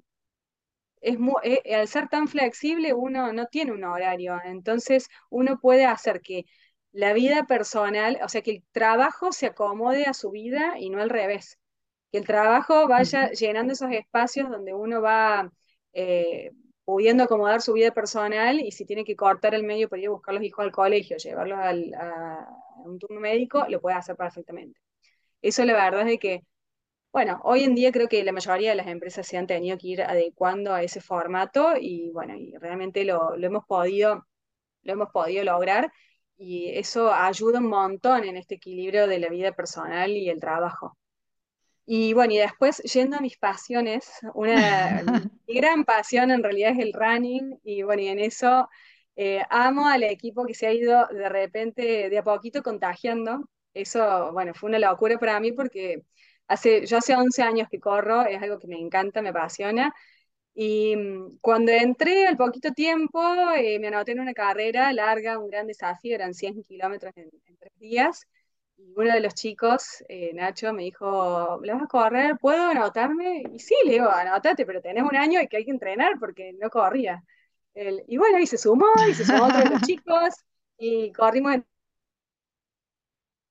es 1.00 1.16
eh, 1.44 1.74
al 1.74 1.88
ser 1.88 2.08
tan 2.08 2.28
flexible 2.28 2.92
uno 2.94 3.32
no 3.32 3.46
tiene 3.46 3.72
un 3.72 3.84
horario, 3.84 4.38
entonces 4.44 5.08
uno 5.30 5.58
puede 5.60 5.86
hacer 5.86 6.20
que 6.20 6.44
la 6.92 7.12
vida 7.12 7.44
personal, 7.46 8.18
o 8.24 8.28
sea, 8.28 8.42
que 8.42 8.50
el 8.52 8.64
trabajo 8.72 9.32
se 9.32 9.46
acomode 9.46 10.04
a 10.06 10.14
su 10.14 10.30
vida 10.30 10.74
y 10.78 10.90
no 10.90 11.00
al 11.00 11.10
revés, 11.10 11.58
que 12.12 12.18
el 12.18 12.26
trabajo 12.26 12.88
vaya 12.88 13.30
llenando 13.32 13.72
esos 13.74 13.92
espacios 13.92 14.50
donde 14.50 14.74
uno 14.74 15.02
va 15.02 15.52
eh, 15.92 16.50
pudiendo 16.90 17.24
acomodar 17.24 17.62
su 17.62 17.72
vida 17.74 17.92
personal 17.92 18.60
y 18.60 18.72
si 18.72 18.84
tiene 18.84 19.04
que 19.04 19.16
cortar 19.16 19.54
el 19.54 19.62
medio 19.64 19.88
para 19.88 20.02
ir 20.02 20.08
a 20.08 20.10
buscar 20.12 20.34
los 20.34 20.42
hijos 20.44 20.64
al 20.64 20.72
colegio, 20.72 21.16
llevarlos 21.18 21.58
al, 21.58 21.94
a, 21.94 22.40
a 22.44 22.80
un 22.84 22.98
turno 22.98 23.20
médico, 23.20 23.64
lo 23.68 23.80
puede 23.80 23.96
hacer 23.96 24.16
perfectamente. 24.16 24.80
Eso 25.42 25.64
la 25.64 25.74
verdad 25.74 26.02
es 26.02 26.06
de 26.08 26.18
que 26.18 26.44
bueno, 27.12 27.40
hoy 27.44 27.64
en 27.64 27.74
día 27.74 27.92
creo 27.92 28.08
que 28.08 28.24
la 28.24 28.32
mayoría 28.32 28.70
de 28.70 28.76
las 28.76 28.86
empresas 28.88 29.26
se 29.26 29.36
han 29.38 29.46
tenido 29.46 29.78
que 29.78 29.88
ir 29.88 30.02
adecuando 30.02 30.72
a 30.74 30.82
ese 30.82 31.00
formato 31.00 31.72
y 31.80 32.10
bueno, 32.12 32.36
y 32.36 32.54
realmente 32.58 33.04
lo, 33.04 33.36
lo 33.36 33.46
hemos 33.46 33.64
podido, 33.66 34.26
lo 34.84 34.92
hemos 34.94 35.10
podido 35.12 35.44
lograr 35.44 35.92
y 36.38 36.70
eso 36.78 37.12
ayuda 37.12 37.60
un 37.60 37.68
montón 37.68 38.24
en 38.24 38.36
este 38.38 38.56
equilibrio 38.56 39.06
de 39.08 39.20
la 39.20 39.28
vida 39.30 39.52
personal 39.52 40.10
y 40.12 40.30
el 40.30 40.40
trabajo. 40.40 40.98
Y 41.92 42.12
bueno, 42.12 42.34
y 42.34 42.38
después 42.38 42.78
yendo 42.84 43.16
a 43.16 43.20
mis 43.20 43.36
pasiones, 43.36 44.08
una 44.34 45.02
mi 45.48 45.54
gran 45.54 45.84
pasión 45.84 46.30
en 46.30 46.42
realidad 46.42 46.72
es 46.72 46.78
el 46.78 46.92
running 46.92 47.58
y 47.64 47.82
bueno, 47.82 48.02
y 48.02 48.08
en 48.08 48.20
eso 48.20 48.68
eh, 49.16 49.42
amo 49.50 49.88
al 49.88 50.04
equipo 50.04 50.46
que 50.46 50.54
se 50.54 50.68
ha 50.68 50.72
ido 50.72 51.08
de 51.08 51.28
repente, 51.28 52.08
de 52.08 52.18
a 52.18 52.22
poquito 52.22 52.62
contagiando. 52.62 53.48
Eso, 53.74 54.32
bueno, 54.32 54.54
fue 54.54 54.68
una 54.68 54.78
locura 54.78 55.18
para 55.18 55.40
mí 55.40 55.52
porque 55.52 56.02
Hace, 56.48 56.84
yo 56.86 56.98
hace 56.98 57.14
11 57.14 57.42
años 57.42 57.68
que 57.70 57.78
corro, 57.78 58.22
es 58.26 58.42
algo 58.42 58.58
que 58.58 58.66
me 58.66 58.76
encanta, 58.78 59.22
me 59.22 59.28
apasiona. 59.30 59.94
Y 60.54 60.96
mm, 60.96 61.38
cuando 61.40 61.72
entré 61.72 62.26
al 62.26 62.36
poquito 62.36 62.72
tiempo, 62.72 63.20
eh, 63.56 63.78
me 63.78 63.88
anoté 63.88 64.12
en 64.12 64.20
una 64.20 64.34
carrera 64.34 64.92
larga, 64.92 65.38
un 65.38 65.48
gran 65.48 65.66
desafío, 65.68 66.14
eran 66.14 66.34
100 66.34 66.62
kilómetros 66.64 67.12
en, 67.16 67.30
tres 67.58 67.72
días. 67.78 68.26
Y 68.80 68.92
uno 68.96 69.12
de 69.12 69.20
los 69.20 69.34
chicos, 69.34 70.02
eh, 70.08 70.32
Nacho, 70.34 70.72
me 70.72 70.84
dijo, 70.84 71.60
¿le 71.62 71.72
vas 71.72 71.82
a 71.82 71.86
correr? 71.86 72.38
¿Puedo 72.38 72.62
anotarme? 72.70 73.42
Y 73.52 73.58
sí, 73.58 73.74
le 73.84 73.92
digo, 73.92 74.08
anótate, 74.10 74.64
pero 74.66 74.80
tenés 74.80 75.04
un 75.04 75.16
año 75.16 75.40
y 75.40 75.48
que 75.48 75.58
hay 75.58 75.64
que 75.64 75.70
entrenar 75.70 76.18
porque 76.18 76.52
no 76.54 76.70
corría. 76.70 77.22
y 77.74 78.16
bueno, 78.18 78.38
y 78.38 78.46
se 78.46 78.58
sumó, 78.58 78.86
y 79.08 79.14
se 79.14 79.24
sumó 79.24 79.44
otro 79.46 79.58
de 79.60 79.70
los 79.70 79.82
chicos, 79.86 80.34
y 80.78 81.12
corrimos 81.12 81.54
en 81.54 81.66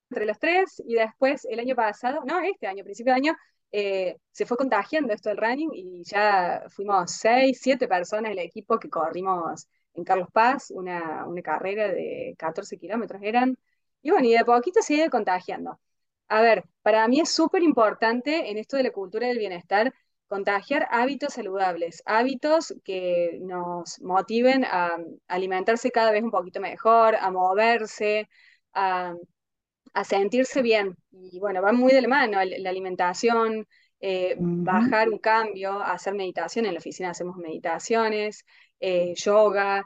entre 0.10 0.26
los 0.26 0.40
tres 0.40 0.82
y 0.86 0.96
después 0.96 1.46
el 1.46 1.60
año 1.60 1.76
pasado, 1.76 2.22
no, 2.26 2.40
este 2.40 2.68
año, 2.68 2.84
principio 2.84 3.14
de 3.14 3.18
año, 3.18 3.36
eh, 3.72 4.18
se 4.32 4.46
fue 4.46 4.58
contagiando 4.58 5.14
esto 5.14 5.30
del 5.30 5.38
running 5.38 5.70
y 5.74 6.04
ya 6.04 6.64
fuimos 6.70 7.12
seis, 7.12 7.60
siete 7.62 7.88
personas 7.88 8.32
el 8.32 8.40
equipo 8.40 8.80
que 8.80 8.90
corrimos 8.90 9.68
en 9.94 10.04
Carlos 10.04 10.30
Paz, 10.32 10.72
una, 10.72 11.26
una 11.28 11.42
carrera 11.42 11.88
de 11.90 12.36
14 12.38 12.78
kilómetros 12.78 13.22
eran, 13.24 13.58
y 14.02 14.12
bueno, 14.12 14.28
y 14.28 14.34
de 14.34 14.46
poquito 14.46 14.82
se 14.82 14.96
ido 14.96 15.10
contagiando. 15.10 15.80
A 16.28 16.42
ver, 16.42 16.64
para 16.84 17.08
mí 17.08 17.20
es 17.22 17.32
súper 17.32 17.64
importante 17.64 18.50
en 18.52 18.58
esto 18.58 18.78
de 18.78 18.84
la 18.84 18.92
cultura 18.92 19.28
del 19.28 19.40
bienestar 19.40 19.94
contagiar 20.28 20.88
hábitos 20.92 21.34
saludables, 21.34 22.04
hábitos 22.06 22.76
que 22.84 23.40
nos 23.42 24.00
motiven 24.02 24.64
a 24.66 24.98
alimentarse 25.28 25.92
cada 25.92 26.12
vez 26.12 26.24
un 26.24 26.32
poquito 26.32 26.60
mejor, 26.62 27.16
a 27.16 27.32
moverse, 27.32 28.30
a 28.74 29.16
a 29.94 30.04
sentirse 30.04 30.62
bien. 30.62 30.96
Y 31.12 31.40
bueno, 31.40 31.62
va 31.62 31.72
muy 31.72 31.92
de 31.94 32.02
la 32.02 32.08
mano 32.08 32.40
la 32.44 32.70
alimentación, 32.70 33.68
eh, 34.00 34.36
bajar 34.40 35.10
un 35.10 35.20
cambio, 35.20 35.80
hacer 35.82 36.14
meditación. 36.14 36.66
En 36.66 36.74
la 36.74 36.80
oficina 36.80 37.10
hacemos 37.12 37.38
meditaciones, 37.38 38.46
eh, 38.80 39.14
yoga. 39.16 39.84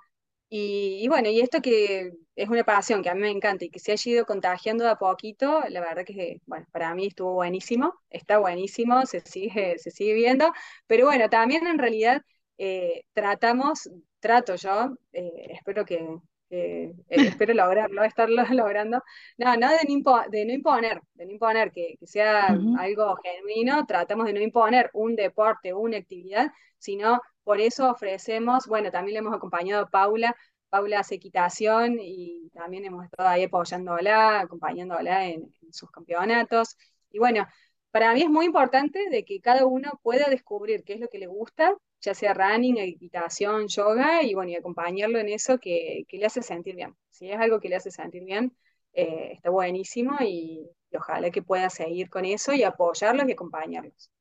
Y, 0.50 1.08
bueno, 1.08 1.30
y 1.30 1.42
esto 1.42 1.62
que 1.62 2.12
es 2.36 2.50
una 2.50 2.64
pasión 2.64 3.04
que 3.04 3.10
a 3.10 3.16
mí 3.16 3.22
me 3.22 3.30
encanta 3.30 3.66
y 3.66 3.70
que 3.70 3.80
se 3.80 3.92
ha 3.94 3.96
ido 4.06 4.26
contagiando 4.26 4.84
de 4.84 4.92
a 4.92 4.96
poquito, 4.96 5.62
la 5.70 5.82
verdad 5.82 6.04
que, 6.06 6.42
bueno, 6.46 6.66
para 6.72 6.94
mí 6.96 7.08
estuvo 7.08 7.34
buenísimo, 7.34 7.94
está 8.10 8.40
buenísimo, 8.40 9.06
se 9.06 9.22
sigue, 9.22 9.78
se 9.80 9.92
sigue 9.92 10.14
viendo, 10.14 10.52
pero 10.88 11.06
bueno, 11.06 11.30
también 11.30 11.68
en 11.68 11.78
realidad 11.78 12.22
eh, 12.58 13.06
tratamos, 13.14 13.90
trato 14.20 14.56
yo, 14.56 14.96
espero 15.12 15.86
que, 15.86 16.08
eh, 16.54 16.94
espero 17.42 17.54
lograrlo, 17.54 18.04
estarlo 18.04 18.44
logrando. 18.52 19.02
No, 19.38 19.56
no 19.58 19.70
de, 19.70 19.80
no 19.88 20.22
de 20.30 20.46
no 20.46 20.54
imponer, 20.54 21.02
de 21.16 21.26
no 21.26 21.32
imponer 21.32 21.72
que, 21.72 21.98
sea 22.04 22.48
algo 22.78 23.16
genuino, 23.24 23.86
tratamos 23.88 24.28
de 24.28 24.34
no 24.34 24.42
imponer 24.42 24.90
un 24.94 25.16
deporte, 25.16 25.74
una 25.74 25.98
actividad, 25.98 26.52
sino 26.78 27.22
por 27.44 27.60
eso 27.60 27.90
ofrecemos, 27.90 28.68
bueno, 28.68 28.92
también 28.92 29.14
le 29.14 29.20
hemos 29.20 29.34
acompañado 29.34 29.84
a 29.84 29.90
Paula, 29.90 30.36
Paula 30.74 31.00
hace 31.00 31.16
equitación 31.16 31.98
y 32.00 32.50
también 32.54 32.86
hemos 32.86 33.06
estado 33.06 33.30
ahí 33.30 33.44
apoyándola, 33.44 34.40
acompañándola 34.42 35.28
en, 35.28 35.54
en 35.62 35.74
sus 35.74 35.92
campeonatos. 35.92 36.78
Y 37.12 37.20
bueno, 37.20 37.48
para 37.92 38.14
mí 38.14 38.22
es 38.24 38.30
muy 38.30 38.46
importante 38.46 39.10
de 39.10 39.24
que 39.24 39.40
cada 39.40 39.66
uno 39.66 40.00
pueda 40.02 40.30
descubrir 40.30 40.84
qué 40.84 40.94
es 40.94 41.00
lo 41.00 41.10
que 41.10 41.20
le 41.20 41.28
gusta 41.28 41.78
ya 42.04 42.14
sea 42.14 42.34
running, 42.34 42.78
equitación, 42.78 43.68
yoga, 43.68 44.24
y 44.24 44.34
bueno, 44.34 44.52
y 44.52 44.56
acompañarlo 44.56 45.20
en 45.20 45.30
eso 45.30 45.58
que, 45.58 46.06
le 46.12 46.26
hace 46.26 46.42
sentir 46.42 46.76
bien. 46.76 46.96
Si 47.10 47.32
es 47.32 47.40
algo 47.40 47.60
que 47.60 47.70
le 47.70 47.78
hace 47.78 47.92
sentir 47.92 48.26
bien, 48.26 48.56
eh, 48.94 49.32
está 49.34 49.50
buenísimo 49.50 50.18
y, 50.22 50.70
ojalá 50.96 51.32
que 51.32 51.42
pueda 51.42 51.72
seguir 51.72 52.10
con 52.10 52.24
eso 52.26 52.54
y 52.54 52.62
apoyarlos 52.64 53.28
y 53.28 53.32
acompañarlos. 53.32 54.12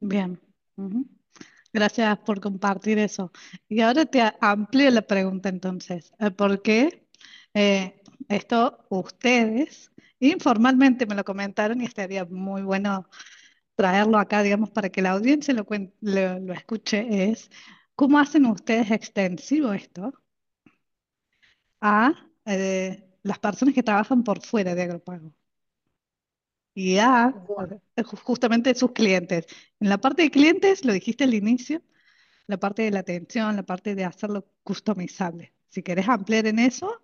Bien. 0.00 0.40
Gracias 1.72 2.18
por 2.20 2.40
compartir 2.40 2.98
eso. 2.98 3.32
Y 3.68 3.80
ahora 3.80 4.04
te 4.06 4.22
amplio 4.40 4.90
la 4.90 5.02
pregunta 5.02 5.48
entonces. 5.48 6.12
Eh, 6.18 6.30
¿Por 6.30 6.62
qué 6.62 7.06
eh, 7.54 8.00
esto 8.28 8.86
ustedes 8.90 9.90
informalmente 10.18 11.06
me 11.06 11.14
lo 11.14 11.24
comentaron 11.24 11.80
y 11.80 11.84
estaría 11.86 12.24
muy 12.26 12.62
bueno 12.62 13.08
traerlo 13.76 14.18
acá, 14.18 14.42
digamos, 14.42 14.70
para 14.70 14.90
que 14.90 15.02
la 15.02 15.12
audiencia 15.12 15.54
lo, 15.54 15.66
lo, 16.00 16.52
escuche, 16.54 17.30
es 17.30 17.50
cómo 17.94 18.18
hacen 18.18 18.46
ustedes 18.46 18.90
extensivo 18.90 19.72
esto 19.72 20.12
a 21.80 22.12
eh, 22.46 23.04
las 23.22 23.38
personas 23.38 23.74
que 23.74 23.82
trabajan 23.82 24.24
por 24.24 24.40
fuera 24.42 24.74
de 24.74 24.82
Agropago 24.82 25.34
y 26.74 26.98
a 26.98 27.34
justamente 28.22 28.74
sus 28.74 28.92
clientes. 28.92 29.46
En 29.80 29.88
la 29.88 29.98
parte 29.98 30.22
de 30.22 30.30
clientes, 30.30 30.84
lo 30.84 30.92
dijiste 30.92 31.24
al 31.24 31.34
inicio, 31.34 31.82
la 32.46 32.58
parte 32.58 32.82
de 32.82 32.90
la 32.90 33.00
atención, 33.00 33.56
la 33.56 33.62
parte 33.62 33.94
de 33.94 34.04
hacerlo 34.04 34.46
customizable. 34.62 35.54
Si 35.68 35.82
querés 35.82 36.08
ampliar 36.08 36.46
en 36.46 36.58
eso, 36.58 37.02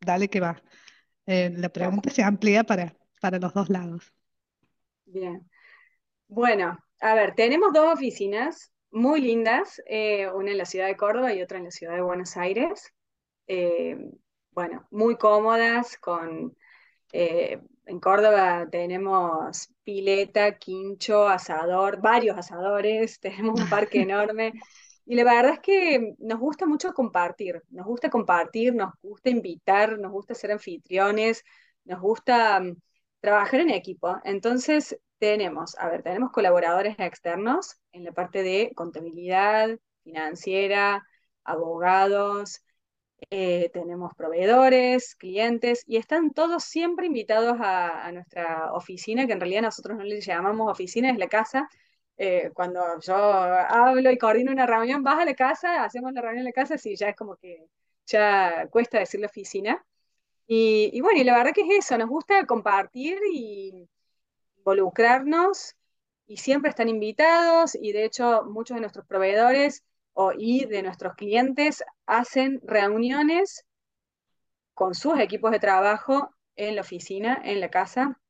dale 0.00 0.28
que 0.28 0.40
va. 0.40 0.62
Eh, 1.26 1.52
la 1.56 1.68
pregunta 1.68 2.10
se 2.10 2.22
amplía 2.22 2.64
para, 2.64 2.94
para 3.20 3.38
los 3.38 3.54
dos 3.54 3.68
lados. 3.70 4.12
Bien. 5.06 5.48
Bueno, 6.28 6.78
a 7.00 7.14
ver, 7.14 7.34
tenemos 7.34 7.72
dos 7.72 7.92
oficinas 7.94 8.72
muy 8.90 9.20
lindas, 9.20 9.82
eh, 9.86 10.28
una 10.30 10.52
en 10.52 10.58
la 10.58 10.64
ciudad 10.64 10.86
de 10.86 10.96
Córdoba 10.96 11.34
y 11.34 11.42
otra 11.42 11.58
en 11.58 11.64
la 11.64 11.70
ciudad 11.70 11.94
de 11.94 12.02
Buenos 12.02 12.36
Aires. 12.36 12.92
Eh, 13.46 13.98
bueno, 14.50 14.86
muy 14.90 15.16
cómodas, 15.16 15.98
con 15.98 16.56
eh, 17.12 17.60
en 17.86 18.00
Córdoba 18.00 18.66
tenemos 18.70 19.70
pileta, 19.84 20.58
quincho, 20.58 21.28
asador, 21.28 22.00
varios 22.00 22.36
asadores, 22.36 23.20
tenemos 23.20 23.60
un 23.60 23.68
parque 23.68 24.02
enorme. 24.02 24.52
Y 25.06 25.16
la 25.16 25.24
verdad 25.24 25.54
es 25.54 25.60
que 25.60 26.14
nos 26.18 26.38
gusta 26.38 26.66
mucho 26.66 26.94
compartir, 26.94 27.62
nos 27.70 27.86
gusta 27.86 28.08
compartir, 28.10 28.74
nos 28.74 28.92
gusta 29.02 29.30
invitar, 29.30 29.98
nos 29.98 30.12
gusta 30.12 30.34
ser 30.34 30.52
anfitriones, 30.52 31.44
nos 31.84 32.00
gusta 32.00 32.58
mm, 32.60 32.76
trabajar 33.20 33.60
en 33.60 33.70
equipo. 33.70 34.18
Entonces, 34.24 34.98
tenemos, 35.18 35.76
a 35.78 35.88
ver, 35.88 36.02
tenemos 36.02 36.30
colaboradores 36.32 36.96
externos 36.98 37.76
en 37.92 38.04
la 38.04 38.12
parte 38.12 38.42
de 38.42 38.72
contabilidad, 38.74 39.78
financiera, 40.02 41.06
abogados, 41.44 42.63
eh, 43.30 43.70
tenemos 43.72 44.12
proveedores, 44.14 45.14
clientes, 45.16 45.84
y 45.86 45.96
están 45.96 46.32
todos 46.32 46.64
siempre 46.64 47.06
invitados 47.06 47.56
a, 47.60 48.10
nuestra 48.12 48.72
oficina, 48.72 49.26
que 49.26 49.32
en 49.32 49.40
realidad 49.40 49.62
nosotros 49.62 49.98
no 49.98 50.04
le 50.04 50.20
llamamos 50.20 50.70
oficina, 50.70 51.10
es 51.10 51.18
la 51.18 51.28
casa. 51.28 51.68
Eh, 52.16 52.50
cuando 52.54 52.80
yo 53.00 53.14
hablo 53.16 54.10
y 54.10 54.18
coordino 54.18 54.52
una 54.52 54.66
reunión, 54.66 55.02
vas 55.02 55.18
a 55.20 55.24
la 55.24 55.34
casa, 55.34 55.84
hacemos 55.84 56.12
la 56.12 56.20
reunión 56.22 56.40
en 56.40 56.44
la 56.46 56.52
casa, 56.52 56.78
sí, 56.78 56.96
ya 56.96 57.08
es 57.08 57.16
como 57.16 57.36
que 57.36 57.66
ya 58.06 58.68
cuesta 58.70 58.98
decir 58.98 59.20
la 59.20 59.26
oficina. 59.26 59.84
Y, 60.46 60.90
y 60.92 61.00
bueno, 61.00 61.20
y 61.20 61.24
la 61.24 61.36
verdad 61.36 61.52
que 61.54 61.62
es 61.62 61.86
eso, 61.86 61.98
nos 61.98 62.08
gusta 62.08 62.46
compartir 62.46 63.18
y, 63.32 63.88
involucrarnos 64.64 65.76
y 66.26 66.38
siempre 66.38 66.70
están 66.70 66.88
invitados 66.88 67.74
y 67.74 67.92
de 67.92 68.04
hecho 68.04 68.44
muchos 68.44 68.76
de 68.76 68.80
nuestros 68.80 69.06
proveedores 69.06 69.84
o, 70.14 70.32
y 70.36 70.64
de 70.64 70.82
nuestros 70.82 71.14
clientes 71.14 71.84
hacen 72.06 72.60
reuniones 72.64 73.66
con 74.72 74.94
sus 74.94 75.18
equipos 75.18 75.50
de 75.52 75.60
trabajo 75.60 76.30
en 76.56 76.76
la 76.76 76.80
oficina, 76.80 77.40
en 77.44 77.60
la 77.60 77.68
casa, 77.68 78.20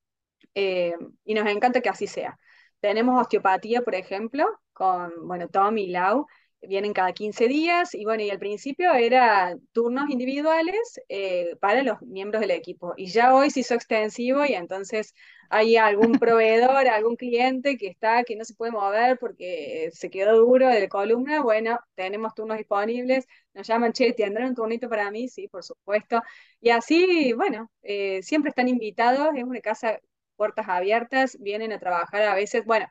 eh, 0.55 0.95
y 1.25 1.35
nos 1.35 1.49
encanta 1.49 1.81
que 1.81 1.89
así 1.89 2.07
sea. 2.07 2.39
Tenemos 2.81 3.21
osteopatía, 3.21 3.83
por 3.83 3.95
ejemplo, 3.95 4.47
con, 4.73 5.13
bueno, 5.27 5.49
Tom 5.49 5.79
y 5.79 5.89
Lau, 5.89 6.27
vienen 6.69 6.93
cada 6.93 7.13
15 7.13 7.49
días 7.49 7.95
y 7.95 8.05
bueno, 8.05 8.23
y 8.23 8.31
al 8.31 8.39
principio 8.39 8.93
era 8.95 9.57
turnos 9.73 10.11
individuales 10.11 11.01
eh, 11.09 11.57
para 11.61 11.83
los 11.83 12.01
miembros 12.03 12.41
del 12.41 12.51
equipo 12.53 12.95
y 12.97 13.07
ya 13.07 13.35
hoy 13.35 13.51
se 13.51 13.61
hizo 13.61 13.75
extensivo 13.75 14.45
y 14.45 14.55
entonces 14.55 15.15
hay 15.51 15.77
algún 15.77 16.13
proveedor, 16.21 16.89
algún 16.89 17.17
cliente 17.17 17.77
que 17.77 17.89
está, 17.89 18.25
que 18.25 18.37
no 18.37 18.45
se 18.45 18.55
puede 18.55 18.73
mover 18.73 19.19
porque 19.19 19.91
se 19.93 20.11
quedó 20.11 20.37
duro 20.39 20.69
de 20.69 20.81
la 20.81 20.89
columna, 20.89 21.43
bueno, 21.43 21.79
tenemos 21.95 22.35
turnos 22.35 22.59
disponibles, 22.59 23.27
nos 23.55 23.67
llaman, 23.67 23.93
che, 23.93 24.13
¿tendrán 24.13 24.49
un 24.49 24.55
turnito 24.55 24.89
para 24.89 25.11
mí? 25.11 25.29
Sí, 25.29 25.49
por 25.49 25.63
supuesto. 25.63 26.23
Y 26.61 26.71
así, 26.71 27.33
bueno, 27.35 27.71
eh, 27.83 28.23
siempre 28.23 28.51
están 28.51 28.69
invitados, 28.69 29.29
es 29.37 29.45
una 29.45 29.61
casa 29.61 30.01
puertas 30.37 30.69
abiertas, 30.69 31.37
vienen 31.41 31.73
a 31.73 31.79
trabajar 31.79 32.23
a 32.23 32.35
veces, 32.35 32.65
bueno, 32.65 32.87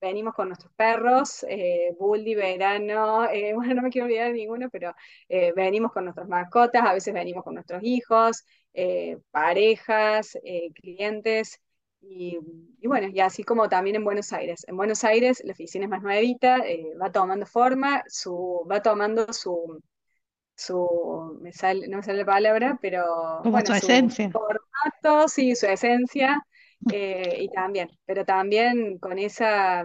venimos 0.00 0.34
con 0.34 0.48
nuestros 0.48 0.72
perros, 0.74 1.44
eh, 1.48 1.94
Buldi, 1.98 2.34
Verano, 2.34 3.28
eh, 3.30 3.52
bueno, 3.54 3.74
no 3.74 3.82
me 3.82 3.90
quiero 3.90 4.06
olvidar 4.06 4.28
de 4.28 4.34
ninguno, 4.34 4.68
pero 4.70 4.94
eh, 5.28 5.52
venimos 5.54 5.92
con 5.92 6.04
nuestras 6.04 6.28
mascotas, 6.28 6.84
a 6.84 6.92
veces 6.94 7.14
venimos 7.14 7.44
con 7.44 7.54
nuestros 7.54 7.82
hijos, 7.82 8.44
eh, 8.74 9.18
parejas, 9.30 10.38
clientes, 10.74 11.60
y, 12.00 12.38
y, 12.80 12.86
bueno, 12.86 13.08
y 13.08 13.20
así 13.20 13.42
como 13.42 13.68
también 13.68 13.96
en 13.96 14.04
Buenos 14.04 14.32
Aires. 14.32 14.64
En 14.68 14.76
Buenos 14.76 15.02
Aires 15.04 15.42
la 15.44 15.52
oficina 15.52 15.84
es 15.86 15.90
más 15.90 16.02
nuevita, 16.02 16.58
va 17.00 17.10
tomando 17.10 17.44
forma, 17.46 18.02
su, 18.08 18.64
va 18.70 18.80
tomando 18.82 19.32
su, 19.32 19.82
su, 20.56 21.38
me 21.40 21.52
sale, 21.52 21.88
no 21.88 21.98
me 21.98 22.02
sale 22.02 22.18
la 22.18 22.24
palabra, 22.26 22.78
pero 22.82 23.04
como 23.42 23.52
bueno, 23.52 23.66
su 23.66 23.72
esencia. 23.72 24.32
formato, 24.32 25.28
sí, 25.28 25.54
su 25.54 25.66
esencia, 25.66 26.40
eh, 26.92 27.36
y 27.40 27.48
también, 27.50 27.88
pero 28.06 28.24
también 28.24 28.98
con 28.98 29.18
esa, 29.18 29.84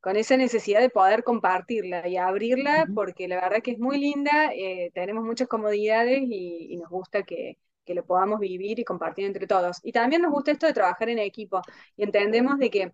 con 0.00 0.16
esa 0.16 0.36
necesidad 0.36 0.80
de 0.80 0.90
poder 0.90 1.22
compartirla 1.24 2.06
y 2.08 2.16
abrirla, 2.16 2.86
porque 2.94 3.28
la 3.28 3.36
verdad 3.40 3.62
que 3.62 3.72
es 3.72 3.78
muy 3.78 3.98
linda, 3.98 4.52
eh, 4.54 4.90
tenemos 4.94 5.24
muchas 5.24 5.48
comodidades 5.48 6.22
y, 6.22 6.68
y 6.70 6.76
nos 6.76 6.90
gusta 6.90 7.22
que, 7.22 7.58
que, 7.84 7.94
lo 7.94 8.04
podamos 8.04 8.40
vivir 8.40 8.78
y 8.78 8.84
compartir 8.84 9.26
entre 9.26 9.46
todos. 9.46 9.78
Y 9.82 9.92
también 9.92 10.22
nos 10.22 10.32
gusta 10.32 10.50
esto 10.50 10.66
de 10.66 10.72
trabajar 10.72 11.08
en 11.08 11.18
equipo 11.18 11.62
y 11.96 12.02
entendemos 12.02 12.58
de 12.58 12.70
que 12.70 12.92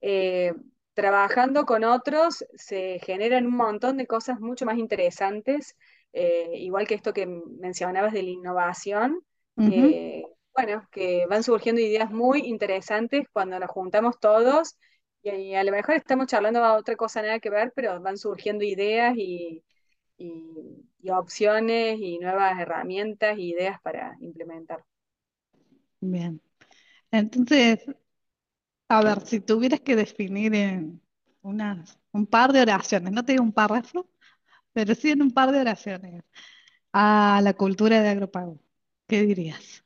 eh, 0.00 0.52
trabajando 0.94 1.64
con 1.64 1.82
otros 1.82 2.44
se 2.54 3.00
generan 3.00 3.46
un 3.46 3.56
montón 3.56 3.96
de 3.96 4.06
cosas 4.06 4.38
mucho 4.40 4.64
más 4.64 4.78
interesantes, 4.78 5.76
eh, 6.12 6.50
igual 6.54 6.86
que 6.86 6.94
esto 6.94 7.12
que 7.12 7.26
mencionabas 7.26 8.12
de 8.12 8.22
la 8.22 8.30
innovación. 8.30 9.18
Uh 9.56 9.62
-huh. 9.62 10.33
Bueno, 10.54 10.86
que 10.90 11.26
van 11.28 11.42
surgiendo 11.42 11.80
ideas 11.80 12.10
muy 12.10 12.40
interesantes 12.46 13.26
cuando 13.32 13.58
nos 13.58 13.70
juntamos 13.70 14.18
todos 14.20 14.76
y, 15.22 15.54
a 15.54 15.64
lo 15.64 15.72
mejor 15.72 15.96
estamos 15.96 16.26
charlando 16.26 16.62
a 16.62 16.76
otra 16.76 16.96
cosa 16.96 17.22
nada 17.22 17.40
que 17.40 17.50
ver, 17.50 17.72
pero 17.74 18.00
van 18.00 18.18
surgiendo 18.18 18.64
ideas 18.64 19.14
y, 19.16 19.64
y, 20.18 21.10
opciones 21.10 21.98
y 22.00 22.18
nuevas 22.18 22.58
herramientas 22.58 23.38
y 23.38 23.50
ideas 23.50 23.80
para 23.82 24.16
implementar. 24.20 24.84
Bien. 26.00 26.40
Entonces, 27.10 27.84
a 28.88 29.02
ver, 29.02 29.20
si 29.26 29.40
tuvieras 29.40 29.80
que 29.80 29.96
definir 29.96 30.54
en 30.54 31.02
unas, 31.42 31.98
un 32.12 32.26
par 32.26 32.52
de 32.52 32.62
oraciones, 32.62 33.12
no 33.12 33.24
te 33.24 33.32
digo 33.32 33.44
un 33.44 33.52
párrafo, 33.52 34.08
pero 34.72 34.94
sí 34.94 35.10
en 35.10 35.22
un 35.22 35.30
par 35.30 35.52
de 35.52 35.60
oraciones, 35.60 36.24
a 36.92 37.40
la 37.42 37.54
cultura 37.54 38.00
de 38.02 38.08
agropago, 38.08 38.60
¿qué 39.06 39.22
dirías? 39.22 39.83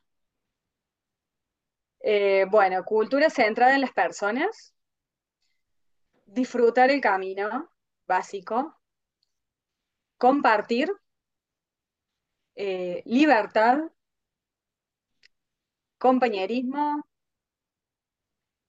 Eh, 2.11 2.47
bueno, 2.51 2.85
cultura 2.87 3.29
centrada 3.29 3.75
en 3.75 3.83
las 3.83 3.93
personas, 3.93 4.73
disfrutar 6.25 6.91
el 6.91 7.03
camino 7.03 7.69
básico, 8.07 8.79
compartir, 10.17 10.91
eh, 12.55 13.03
libertad, 13.05 13.91
compañerismo, 15.99 17.05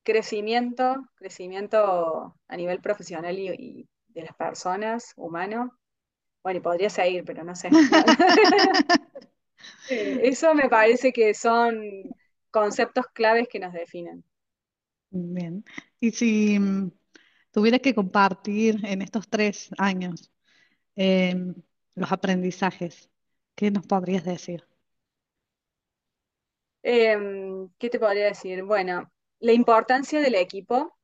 crecimiento, 0.03 0.97
crecimiento 1.15 2.35
a 2.45 2.57
nivel 2.57 2.81
profesional 2.81 3.39
y, 3.39 3.47
y 3.57 3.89
de 4.09 4.23
las 4.23 4.35
personas, 4.35 5.13
humano. 5.15 5.79
Bueno, 6.43 6.59
y 6.59 6.61
podría 6.61 6.89
seguir, 6.89 7.23
pero 7.23 7.45
no 7.45 7.55
sé. 7.55 7.69
Eso 9.89 10.53
me 10.53 10.67
parece 10.67 11.13
que 11.13 11.33
son 11.33 11.81
conceptos 12.51 13.05
claves 13.13 13.47
que 13.47 13.59
nos 13.59 13.73
definen. 13.73 14.23
Bien. 15.11 15.63
Y 15.99 16.11
si 16.11 16.59
mm, 16.59 16.91
tuvieras 17.51 17.81
que 17.81 17.95
compartir 17.95 18.79
en 18.85 19.01
estos 19.01 19.29
tres 19.29 19.69
años 19.77 20.31
eh, 20.95 21.35
los 21.95 22.11
aprendizajes, 22.11 23.09
¿qué 23.55 23.71
nos 23.71 23.85
podrías 23.87 24.23
decir? 24.25 24.65
Eh, 26.83 27.17
¿qué 27.77 27.89
te 27.89 27.99
podría 27.99 28.25
decir? 28.25 28.63
Bueno, 28.63 29.11
la 29.39 29.53
importancia 29.53 30.21
del 30.21 30.35
equipo, 30.35 30.97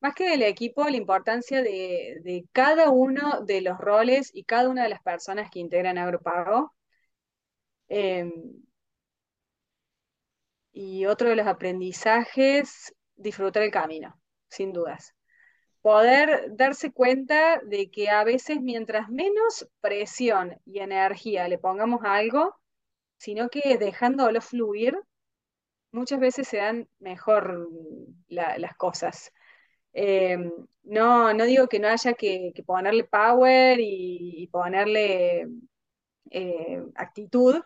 más 0.00 0.14
que 0.14 0.30
del 0.30 0.42
equipo, 0.42 0.84
la 0.84 0.96
importancia 0.96 1.62
de, 1.62 2.20
de 2.24 2.46
cada 2.52 2.90
uno 2.90 3.42
de 3.42 3.60
los 3.62 3.78
roles 3.78 4.30
y 4.34 4.44
cada 4.44 4.68
una 4.68 4.84
de 4.84 4.90
las 4.90 5.02
personas 5.02 5.50
que 5.50 5.60
integran 5.60 5.98
Agropago. 5.98 6.74
Eh, 7.88 8.30
y 10.80 11.06
otro 11.06 11.28
de 11.28 11.34
los 11.34 11.48
aprendizajes, 11.48 12.94
disfrutar 13.16 13.64
el 13.64 13.72
camino, 13.72 14.16
sin 14.48 14.72
dudas. 14.72 15.12
Poder 15.82 16.54
darse 16.54 16.92
cuenta 16.92 17.60
de 17.64 17.90
que 17.90 18.10
a 18.10 18.22
veces 18.22 18.60
mientras 18.60 19.08
menos 19.08 19.68
presión 19.80 20.56
y 20.64 20.78
energía 20.78 21.48
le 21.48 21.58
pongamos 21.58 22.04
a 22.04 22.14
algo, 22.14 22.54
sino 23.16 23.48
que 23.48 23.76
dejándolo 23.76 24.40
fluir, 24.40 24.96
muchas 25.90 26.20
veces 26.20 26.46
se 26.46 26.58
dan 26.58 26.88
mejor 27.00 27.68
la, 28.28 28.56
las 28.58 28.76
cosas. 28.76 29.32
Eh, 29.92 30.38
no, 30.84 31.34
no 31.34 31.44
digo 31.44 31.66
que 31.66 31.80
no 31.80 31.88
haya 31.88 32.12
que, 32.12 32.52
ponerle 32.64 33.02
power 33.02 33.80
y, 33.80 34.44
y 34.44 34.46
ponerle 34.46 35.48
eh, 36.30 36.84
actitud, 36.94 37.56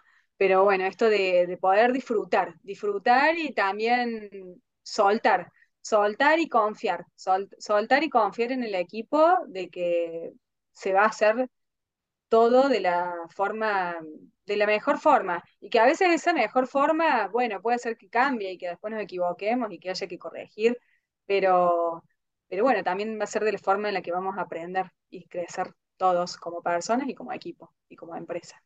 pero 0.42 0.64
bueno, 0.64 0.84
esto 0.86 1.08
de, 1.08 1.46
de, 1.46 1.56
poder 1.56 1.92
disfrutar, 1.92 2.56
disfrutar 2.64 3.38
y 3.38 3.54
también 3.54 4.60
soltar, 4.82 5.52
soltar 5.80 6.40
y 6.40 6.48
confiar, 6.48 7.06
sol, 7.14 7.48
soltar 7.58 8.02
y 8.02 8.10
confiar 8.10 8.50
en 8.50 8.64
el 8.64 8.74
equipo 8.74 9.36
de 9.46 9.70
que 9.70 10.32
se 10.72 10.92
va 10.92 11.02
a 11.04 11.06
hacer 11.06 11.48
todo 12.28 12.68
de 12.68 12.80
la 12.80 13.14
forma, 13.28 13.96
de 14.44 14.56
la 14.56 14.66
mejor 14.66 14.98
forma, 14.98 15.44
y 15.60 15.70
que 15.70 15.78
a 15.78 15.86
veces 15.86 16.08
esa 16.10 16.32
mejor 16.32 16.66
forma, 16.66 17.28
bueno, 17.28 17.62
puede 17.62 17.78
ser 17.78 17.96
que 17.96 18.08
cambie 18.08 18.50
y 18.50 18.58
que 18.58 18.66
después 18.66 18.92
nos 18.92 19.00
equivoquemos 19.00 19.70
y 19.70 19.78
que 19.78 19.90
haya 19.90 20.08
que 20.08 20.18
corregir, 20.18 20.76
pero, 21.24 22.02
pero 22.48 22.64
bueno, 22.64 22.82
también 22.82 23.16
va 23.16 23.24
a 23.24 23.26
ser 23.28 23.44
de 23.44 23.52
la 23.52 23.58
forma 23.58 23.86
en 23.86 23.94
la 23.94 24.02
que 24.02 24.10
vamos 24.10 24.36
a 24.36 24.40
aprender 24.40 24.86
y 25.08 25.24
crecer 25.28 25.72
todos 25.96 26.36
como 26.36 26.62
personas 26.62 27.08
y 27.08 27.14
como 27.14 27.32
equipo 27.32 27.72
y 27.88 27.94
como 27.94 28.16
empresa. 28.16 28.60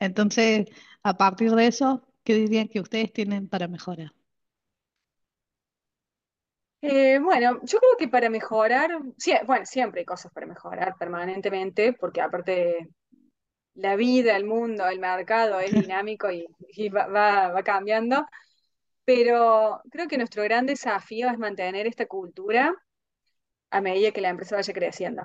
Entonces, 0.00 0.66
a 1.02 1.16
partir 1.16 1.52
de 1.52 1.66
eso, 1.66 2.06
¿qué 2.24 2.34
dirían 2.34 2.68
que 2.68 2.80
ustedes 2.80 3.12
tienen 3.12 3.48
para 3.48 3.68
mejorar? 3.68 4.12
Eh, 6.80 7.18
bueno, 7.20 7.58
yo 7.64 7.78
creo 7.80 7.96
que 7.98 8.08
para 8.08 8.30
mejorar, 8.30 8.90
sí, 9.16 9.32
bueno, 9.46 9.66
siempre 9.66 10.00
hay 10.00 10.04
cosas 10.04 10.32
para 10.32 10.46
mejorar 10.46 10.96
permanentemente, 10.96 11.92
porque 11.92 12.20
aparte 12.20 12.88
la 13.74 13.96
vida, 13.96 14.36
el 14.36 14.44
mundo, 14.44 14.86
el 14.88 15.00
mercado 15.00 15.60
es 15.60 15.72
dinámico 15.72 16.30
y, 16.30 16.46
y 16.70 16.88
va, 16.88 17.06
va, 17.08 17.48
va, 17.52 17.62
cambiando, 17.62 18.26
pero 19.04 19.82
creo 19.90 20.08
que 20.08 20.18
nuestro 20.18 20.42
gran 20.44 20.66
desafío 20.66 21.28
es 21.30 21.38
mantener 21.38 21.86
esta 21.86 22.06
cultura 22.06 22.74
a 23.70 23.80
medida 23.80 24.12
que 24.12 24.20
la 24.20 24.30
empresa 24.30 24.56
vaya 24.56 24.72
creciendo. 24.74 25.22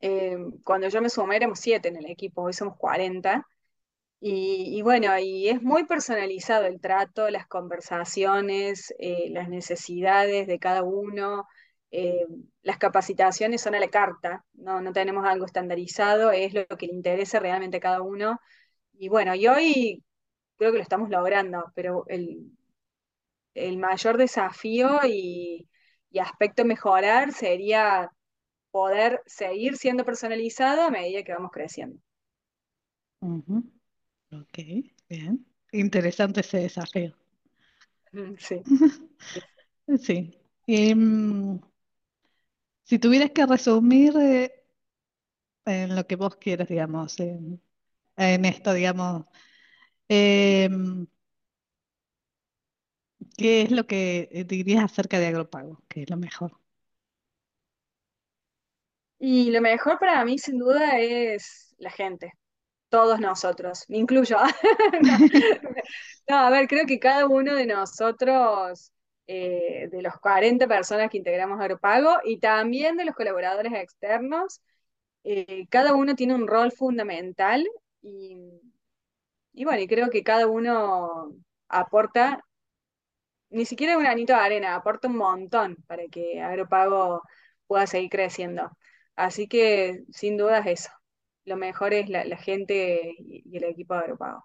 Eh, 0.00 0.36
cuando 0.64 0.88
yo 0.88 1.02
me 1.02 1.10
sumé 1.10 1.36
éramos 1.36 1.60
siete 1.60 1.88
en 1.88 1.96
el 1.96 2.06
equipo, 2.10 2.42
hoy 2.42 2.52
somos 2.52 2.76
40 2.76 3.46
y, 4.20 4.82
bueno, 4.82 5.16
y 5.18 5.48
es 5.48 5.62
muy 5.62 5.84
personalizado 5.86 6.66
el 6.66 6.80
trato, 6.80 7.30
las 7.30 7.46
conversaciones, 7.46 8.92
eh, 8.98 9.30
las 9.30 9.48
necesidades 9.48 10.46
de 10.48 10.58
cada 10.58 10.82
uno, 10.82 11.46
eh, 11.92 12.26
las 12.62 12.78
capacitaciones 12.78 13.60
son 13.62 13.74
a 13.76 13.80
la 13.80 13.88
carta, 13.90 14.44
no, 14.54 14.80
no 14.80 14.92
tenemos 14.92 15.24
algo 15.24 15.46
estandarizado, 15.46 16.32
es 16.32 16.52
lo 16.52 16.66
que 16.66 16.86
le 16.88 16.94
interesa 16.94 17.38
realmente 17.38 17.76
a 17.78 17.80
cada 17.80 18.02
uno. 18.02 18.40
Y 18.94 19.08
bueno, 19.08 19.34
y 19.36 19.46
hoy 19.48 20.04
creo 20.56 20.72
que 20.72 20.78
lo 20.78 20.82
estamos 20.82 21.10
logrando, 21.10 21.72
pero 21.76 22.04
el, 22.08 22.52
el 23.54 23.76
mayor 23.78 24.16
desafío 24.16 25.00
y, 25.06 25.68
y 26.10 26.18
aspecto 26.18 26.64
mejorar 26.64 27.32
sería 27.32 28.10
poder 28.72 29.22
seguir 29.26 29.76
siendo 29.78 30.04
personalizado 30.04 30.82
a 30.84 30.90
medida 30.90 31.22
que 31.24 31.34
vamos 31.34 31.50
creciendo. 31.52 32.00
Ok, 34.32 34.58
bien. 35.08 35.46
Interesante 35.72 36.40
ese 36.40 36.58
desafío. 36.58 37.14
Sí. 38.38 38.62
sí. 39.98 40.38
Em, 40.66 41.60
si 42.84 42.98
tuvieras 42.98 43.30
que 43.30 43.46
resumir 43.46 44.14
eh, 44.18 44.64
en 45.64 45.96
lo 45.96 46.06
que 46.06 46.16
vos 46.16 46.36
quieras, 46.36 46.68
digamos, 46.68 47.18
en, 47.20 47.60
esto, 48.16 48.72
digamos, 48.72 49.24
em, 50.08 51.06
¿qué 53.36 53.62
es 53.62 53.70
lo 53.70 53.86
que 53.86 54.44
dirías 54.46 54.84
acerca 54.84 55.18
de 55.18 55.28
Agropago? 55.28 55.82
¿Qué 55.88 56.02
es 56.02 56.10
lo 56.10 56.16
mejor? 56.16 56.58
Y 59.18 59.50
lo 59.50 59.60
mejor 59.60 59.98
para 59.98 60.24
mí, 60.24 60.38
sin 60.38 60.58
duda, 60.58 60.98
es 60.98 61.74
la 61.78 61.90
gente 61.90 62.32
todos 62.88 63.20
nosotros, 63.20 63.84
me 63.88 63.98
incluyo. 63.98 64.36
no, 66.28 66.36
a 66.36 66.50
ver, 66.50 66.68
creo 66.68 66.86
que 66.86 66.98
cada 66.98 67.26
uno 67.26 67.54
de 67.54 67.66
nosotros, 67.66 68.92
eh, 69.26 69.88
de 69.90 70.02
los 70.02 70.14
40 70.20 70.66
personas 70.66 71.10
que 71.10 71.18
integramos 71.18 71.60
Agropago 71.60 72.18
y 72.24 72.38
también 72.40 72.96
de 72.96 73.04
los 73.04 73.14
colaboradores 73.14 73.72
externos, 73.74 74.60
eh, 75.24 75.66
cada 75.70 75.94
uno 75.94 76.14
tiene 76.16 76.34
un 76.34 76.46
rol 76.48 76.72
fundamental 76.72 77.66
y, 78.02 78.60
y 79.52 79.64
bueno, 79.64 79.80
y 79.82 79.86
creo 79.88 80.10
que 80.10 80.22
cada 80.22 80.46
uno 80.46 81.32
aporta, 81.68 82.42
ni 83.50 83.64
siquiera 83.64 83.96
un 83.96 84.02
granito 84.04 84.32
de 84.34 84.40
arena, 84.40 84.74
aporta 84.74 85.08
un 85.08 85.16
montón 85.16 85.76
para 85.86 86.04
que 86.08 86.40
Agropago 86.42 87.22
pueda 87.66 87.86
seguir 87.86 88.10
creciendo. 88.10 88.70
Así 89.16 89.48
que 89.48 90.04
sin 90.12 90.36
duda 90.36 90.58
es 90.60 90.66
eso 90.84 90.97
lo 91.48 91.56
mejor 91.56 91.94
es 91.94 92.08
la, 92.08 92.36
gente 92.36 93.14
y, 93.18 93.56
el 93.56 93.64
equipo 93.64 93.94
de 93.94 94.00
Agropago. 94.00 94.44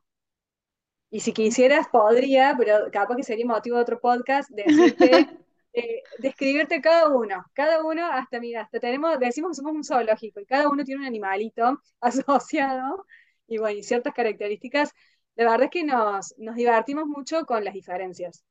Y 1.10 1.20
si 1.20 1.32
quisieras, 1.34 1.88
podría, 1.92 2.56
pero 2.58 2.90
capaz 2.92 3.16
que 3.16 3.24
sería 3.24 3.46
motivo 3.46 3.78
de 3.78 3.84
otro 3.84 4.00
podcast, 4.00 4.50
decirte, 4.50 5.30
eh, 5.74 6.02
describirte 6.18 6.82
cada 6.82 7.10
uno. 7.10 7.46
Cada 7.54 7.84
uno, 7.84 8.06
hasta, 8.12 8.40
mira, 8.40 8.62
hasta 8.64 8.80
tenemos, 8.80 9.20
decimos 9.20 9.52
que 9.52 9.56
somos 9.56 9.74
un 9.74 9.84
zoológico 9.84 10.40
y 10.40 10.46
cada 10.46 10.70
uno 10.70 10.84
tiene 10.84 11.02
un 11.02 11.08
animalito 11.08 11.80
asociado 12.02 13.06
y 13.48 13.60
bueno, 13.60 13.80
y 13.80 13.84
ciertas 13.84 14.14
características. 14.14 14.92
La 15.36 15.46
verdad 15.46 15.66
es 15.66 15.72
que 15.72 15.84
nos, 15.84 16.36
nos 16.38 16.56
divertimos 16.56 17.06
mucho 17.06 17.46
con 17.46 17.64
las 17.64 17.74
diferencias. 17.74 18.44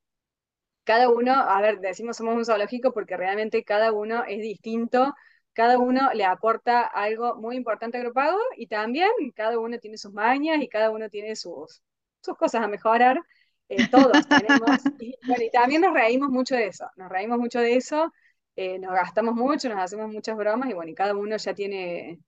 Cada 0.84 1.08
uno, 1.10 1.32
a 1.32 1.60
ver, 1.60 1.80
decimos 1.80 2.16
somos 2.16 2.34
un 2.34 2.44
zoológico 2.44 2.92
porque 2.92 3.16
realmente 3.16 3.64
cada 3.64 3.92
uno 3.92 4.24
es 4.24 4.40
distinto 4.40 5.14
cada 5.52 5.78
uno 5.78 6.12
le 6.14 6.24
aporta 6.24 6.82
algo 6.82 7.36
muy 7.36 7.56
importante 7.56 7.96
a 7.96 8.00
Agropago 8.00 8.38
y 8.56 8.66
también 8.66 9.10
cada 9.34 9.58
uno 9.58 9.78
tiene 9.78 9.98
sus 9.98 10.12
mañas 10.12 10.62
y 10.62 10.68
cada 10.68 10.90
uno 10.90 11.08
tiene 11.08 11.36
sus, 11.36 11.82
sus 12.20 12.36
cosas 12.36 12.62
a 12.62 12.68
mejorar. 12.68 13.20
Eh, 13.68 13.88
todos 13.88 14.12
tenemos. 14.28 14.80
Y, 14.98 15.14
bueno, 15.26 15.44
y 15.44 15.50
también 15.50 15.82
nos 15.82 15.94
reímos 15.94 16.30
mucho 16.30 16.54
de 16.54 16.66
eso, 16.66 16.86
nos 16.96 17.08
reímos 17.08 17.38
mucho 17.38 17.60
de 17.60 17.76
eso, 17.76 18.12
eh, 18.56 18.78
nos 18.78 18.92
gastamos 18.92 19.34
mucho, 19.34 19.68
nos 19.68 19.78
hacemos 19.78 20.10
muchas 20.10 20.36
bromas 20.36 20.68
y 20.68 20.74
bueno, 20.74 20.90
y 20.90 20.94
cada 20.94 21.14
uno 21.14 21.36
ya 21.36 21.54
tiene 21.54 22.18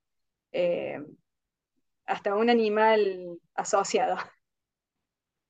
eh, 0.51 0.99
hasta 2.05 2.35
un 2.35 2.49
animal 2.49 3.39
asociado 3.53 4.17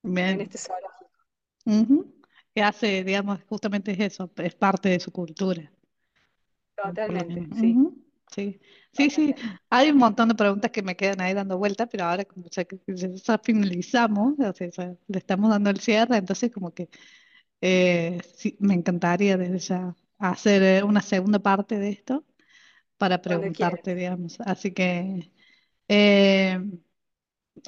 en 0.04 0.42
este 0.42 0.58
zoológico. 0.58 2.12
Que 2.54 2.62
hace, 2.62 3.04
digamos, 3.04 3.40
justamente 3.50 3.96
eso, 4.06 4.32
es 4.38 4.56
parte 4.56 4.90
de 4.90 5.00
su 5.00 5.12
cultura. 5.12 5.72
Totalmente, 6.82 7.48
sí. 7.54 7.82
Sí, 8.28 8.60
sí, 8.92 9.10
sí. 9.10 9.36
Hay 9.70 9.92
un 9.92 9.98
montón 9.98 10.28
de 10.30 10.36
preguntas 10.36 10.72
que 10.72 10.82
me 10.84 10.96
quedan 10.96 11.22
ahí 11.22 11.34
dando 11.34 11.58
vueltas, 11.58 11.88
pero 11.92 12.06
ahora 12.06 12.26
como 12.26 12.48
ya, 12.50 12.66
ya 12.88 13.38
finalizamos, 13.40 14.34
o 14.40 14.54
sea, 14.54 14.96
le 15.08 15.18
estamos 15.20 15.50
dando 15.52 15.70
el 15.70 15.80
cierre, 15.80 16.18
entonces 16.18 16.52
como 16.52 16.74
que 16.74 16.90
eh, 17.62 18.22
sí, 18.36 18.58
me 18.60 18.74
encantaría 18.76 19.38
desde 19.38 19.60
ya 19.60 19.96
hacer 20.20 20.64
eh, 20.64 20.84
una 20.84 21.02
segunda 21.02 21.40
parte 21.40 21.80
de 21.80 21.90
esto 21.90 22.26
para 22.98 23.22
preguntarte, 23.22 23.96
digamos. 23.96 24.40
Así 24.42 24.74
que 24.74 25.32
eh, 25.90 26.60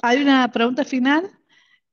hay 0.02 0.22
una 0.22 0.50
pregunta 0.50 0.84
final 0.84 1.30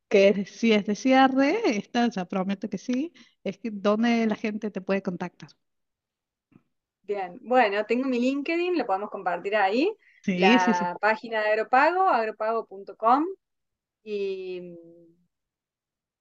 que 0.10 0.46
si 0.48 0.74
es 0.74 0.86
de 0.88 0.96
cierre, 0.96 1.78
esta 1.78 2.10
ya 2.10 2.26
prometo 2.26 2.70
que 2.70 2.78
sí, 2.80 3.14
es 3.44 3.58
que 3.60 3.72
dónde 3.72 4.26
la 4.28 4.36
gente 4.36 4.72
te 4.72 4.82
puede 4.82 5.02
contactar. 5.04 5.50
Bien, 7.06 7.38
bueno, 7.42 7.86
tengo 7.86 8.08
mi 8.08 8.20
LinkedIn, 8.20 8.78
lo 8.78 8.86
podemos 8.86 9.10
compartir 9.10 9.56
ahí. 9.56 9.92
la 10.26 10.98
página 11.00 11.42
de 11.42 11.50
Agropago, 11.50 12.08
agropago.com. 12.10 13.26
Y 14.04 14.76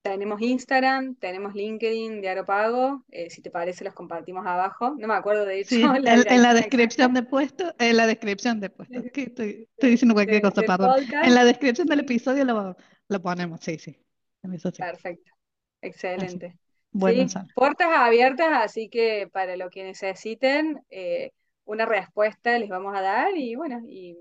tenemos 0.03 0.41
Instagram, 0.43 1.17
tenemos 1.17 1.55
LinkedIn 1.55 2.21
de 2.21 2.29
Agropago. 2.29 3.03
Eh, 3.11 3.31
si 3.31 3.41
te 3.41 3.51
parece, 3.51 3.85
los 3.85 3.95
compartimos 3.95 4.47
abajo. 4.47 4.95
No 4.99 5.09
me 5.09 5.15
acuerdo 5.15 5.47
de 5.47 5.61
hecho. 5.61 5.75
en, 5.97 6.43
la 6.43 6.53
descripción 6.53 7.15
de 7.15 7.23
puesto, 7.23 7.75
en 7.79 7.97
la 7.97 8.07
descripción 8.07 8.61
de 8.61 8.69
puesto. 8.69 8.99
Estoy, 9.15 9.69
diciendo 9.81 10.15
cualquier 10.15 10.43
cosa, 10.43 10.61
perdón. 10.63 11.05
En 11.23 11.35
la 11.35 11.45
descripción 11.45 11.87
del 11.87 12.01
episodio 12.01 12.45
lo, 12.45 13.23
ponemos, 13.23 13.61
sí, 13.63 13.79
sí. 13.79 13.99
Perfecto. 14.43 15.33
Excelente. 15.81 16.59
Bueno, 16.95 17.29
sí, 17.29 17.39
puertas 17.55 17.89
abiertas, 17.93 18.49
así 18.53 18.89
que 18.89 19.29
para 19.33 19.57
lo 19.57 19.69
que 19.69 19.83
necesiten, 19.83 20.83
eh, 20.91 21.33
una 21.65 21.87
respuesta 21.87 22.59
les 22.59 22.69
vamos 22.69 22.97
a 22.97 23.01
dar 23.01 23.37
y 23.37 23.57
bueno, 23.57 23.81
y 23.87 24.17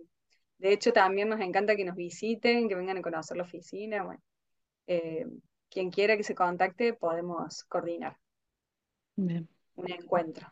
de 0.58 0.74
hecho 0.74 0.92
también 0.92 1.30
nos 1.30 1.40
encanta 1.40 1.76
que 1.76 1.86
nos 1.86 1.96
visiten, 1.96 2.68
que 2.68 2.76
vengan 2.76 2.98
a 2.98 3.02
conocer 3.02 3.38
la 3.38 3.44
oficina, 3.44 4.04
bueno, 4.04 4.22
eh, 4.88 5.28
quien 5.70 5.92
quiera 5.92 6.18
que 6.18 6.24
se 6.24 6.36
contacte 6.36 6.94
podemos 6.94 7.64
coordinar 7.66 8.18
un 9.16 9.48
encuentro. 9.92 10.52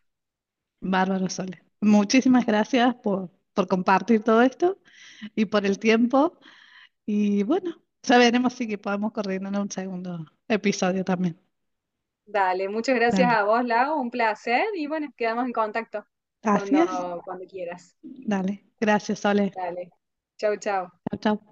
Bárbaro 0.80 1.30
Sole. 1.30 1.64
Muchísimas 1.80 2.46
gracias 2.46 2.96
por, 2.96 3.32
por 3.54 3.68
compartir 3.68 4.24
todo 4.24 4.42
esto 4.42 4.78
y 5.36 5.46
por 5.46 5.66
el 5.66 5.80
tiempo. 5.80 6.38
Y 7.06 7.44
bueno, 7.44 7.82
ya 8.04 8.18
veremos 8.18 8.54
si 8.54 8.78
podemos 8.78 9.12
coordinar 9.12 9.60
un 9.60 9.72
segundo 9.72 10.26
episodio 10.48 11.04
también. 11.04 11.40
Dale, 12.26 12.70
muchas 12.70 12.96
gracias 12.96 13.32
a 13.32 13.44
vos, 13.44 13.66
Lau, 13.66 14.00
un 14.00 14.10
placer 14.10 14.66
y 14.76 14.88
bueno, 14.88 15.08
quedamos 15.18 15.46
en 15.46 15.54
contacto 15.54 16.06
cuando, 16.42 17.22
cuando, 17.24 17.46
quieras. 17.46 17.98
Dale, 18.02 18.64
gracias, 18.80 19.20
Sole. 19.20 19.52
Dale, 19.56 19.92
chau, 20.38 20.56
chau. 20.58 20.88
Chau, 21.10 21.20
chau. 21.20 21.52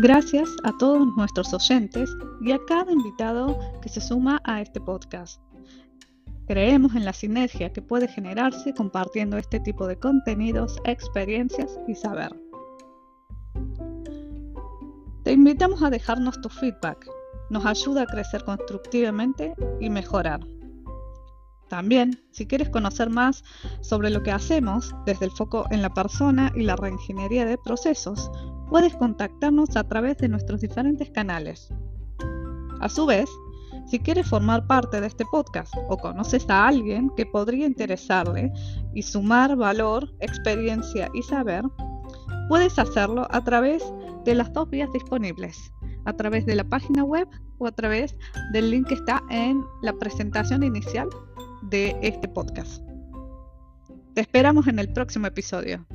Gracias 0.00 0.48
a 0.62 0.70
todos 0.78 1.08
nuestros 1.16 1.52
oyentes 1.52 2.08
y 2.40 2.52
a 2.52 2.58
cada 2.68 2.92
invitado 2.92 3.58
que 3.82 3.88
se 3.88 4.00
suma 4.00 4.40
a 4.44 4.60
este 4.60 4.80
podcast. 4.80 5.42
Creemos 6.48 6.94
en 6.94 7.04
la 7.04 7.12
sinergia 7.12 7.74
que 7.74 7.82
puede 7.82 8.08
generarse 8.08 8.72
compartiendo 8.72 9.36
este 9.36 9.60
tipo 9.60 9.86
de 9.86 9.98
contenidos, 9.98 10.78
experiencias 10.84 11.78
y 11.86 11.94
saber. 11.94 12.34
Te 15.24 15.32
invitamos 15.32 15.82
a 15.82 15.90
dejarnos 15.90 16.40
tu 16.40 16.48
feedback. 16.48 17.06
Nos 17.50 17.66
ayuda 17.66 18.02
a 18.02 18.06
crecer 18.06 18.44
constructivamente 18.44 19.54
y 19.78 19.90
mejorar. 19.90 20.40
También, 21.68 22.18
si 22.30 22.46
quieres 22.46 22.70
conocer 22.70 23.10
más 23.10 23.44
sobre 23.82 24.08
lo 24.08 24.22
que 24.22 24.32
hacemos 24.32 24.94
desde 25.04 25.26
el 25.26 25.32
foco 25.32 25.66
en 25.70 25.82
la 25.82 25.92
persona 25.92 26.50
y 26.56 26.62
la 26.62 26.76
reingeniería 26.76 27.44
de 27.44 27.58
procesos, 27.58 28.30
puedes 28.70 28.96
contactarnos 28.96 29.76
a 29.76 29.86
través 29.86 30.16
de 30.16 30.30
nuestros 30.30 30.62
diferentes 30.62 31.10
canales. 31.10 31.68
A 32.80 32.88
su 32.88 33.04
vez, 33.04 33.28
si 33.90 33.98
quieres 33.98 34.28
formar 34.28 34.66
parte 34.66 35.00
de 35.00 35.06
este 35.06 35.24
podcast 35.26 35.72
o 35.88 35.96
conoces 35.96 36.48
a 36.50 36.68
alguien 36.68 37.10
que 37.16 37.24
podría 37.24 37.66
interesarle 37.66 38.52
y 38.94 39.02
sumar 39.02 39.56
valor, 39.56 40.12
experiencia 40.20 41.08
y 41.14 41.22
saber, 41.22 41.64
puedes 42.48 42.78
hacerlo 42.78 43.26
a 43.30 43.42
través 43.42 43.82
de 44.24 44.34
las 44.34 44.52
dos 44.52 44.68
vías 44.68 44.92
disponibles, 44.92 45.56
a 46.04 46.12
través 46.12 46.44
de 46.44 46.54
la 46.54 46.64
página 46.64 47.04
web 47.04 47.28
o 47.58 47.66
a 47.66 47.72
través 47.72 48.14
del 48.52 48.70
link 48.70 48.88
que 48.88 48.94
está 48.94 49.22
en 49.30 49.62
la 49.82 49.92
presentación 49.94 50.62
inicial 50.62 51.08
de 51.62 51.96
este 52.02 52.28
podcast. 52.28 52.82
Te 54.14 54.20
esperamos 54.20 54.66
en 54.66 54.78
el 54.78 54.92
próximo 54.92 55.26
episodio. 55.26 55.86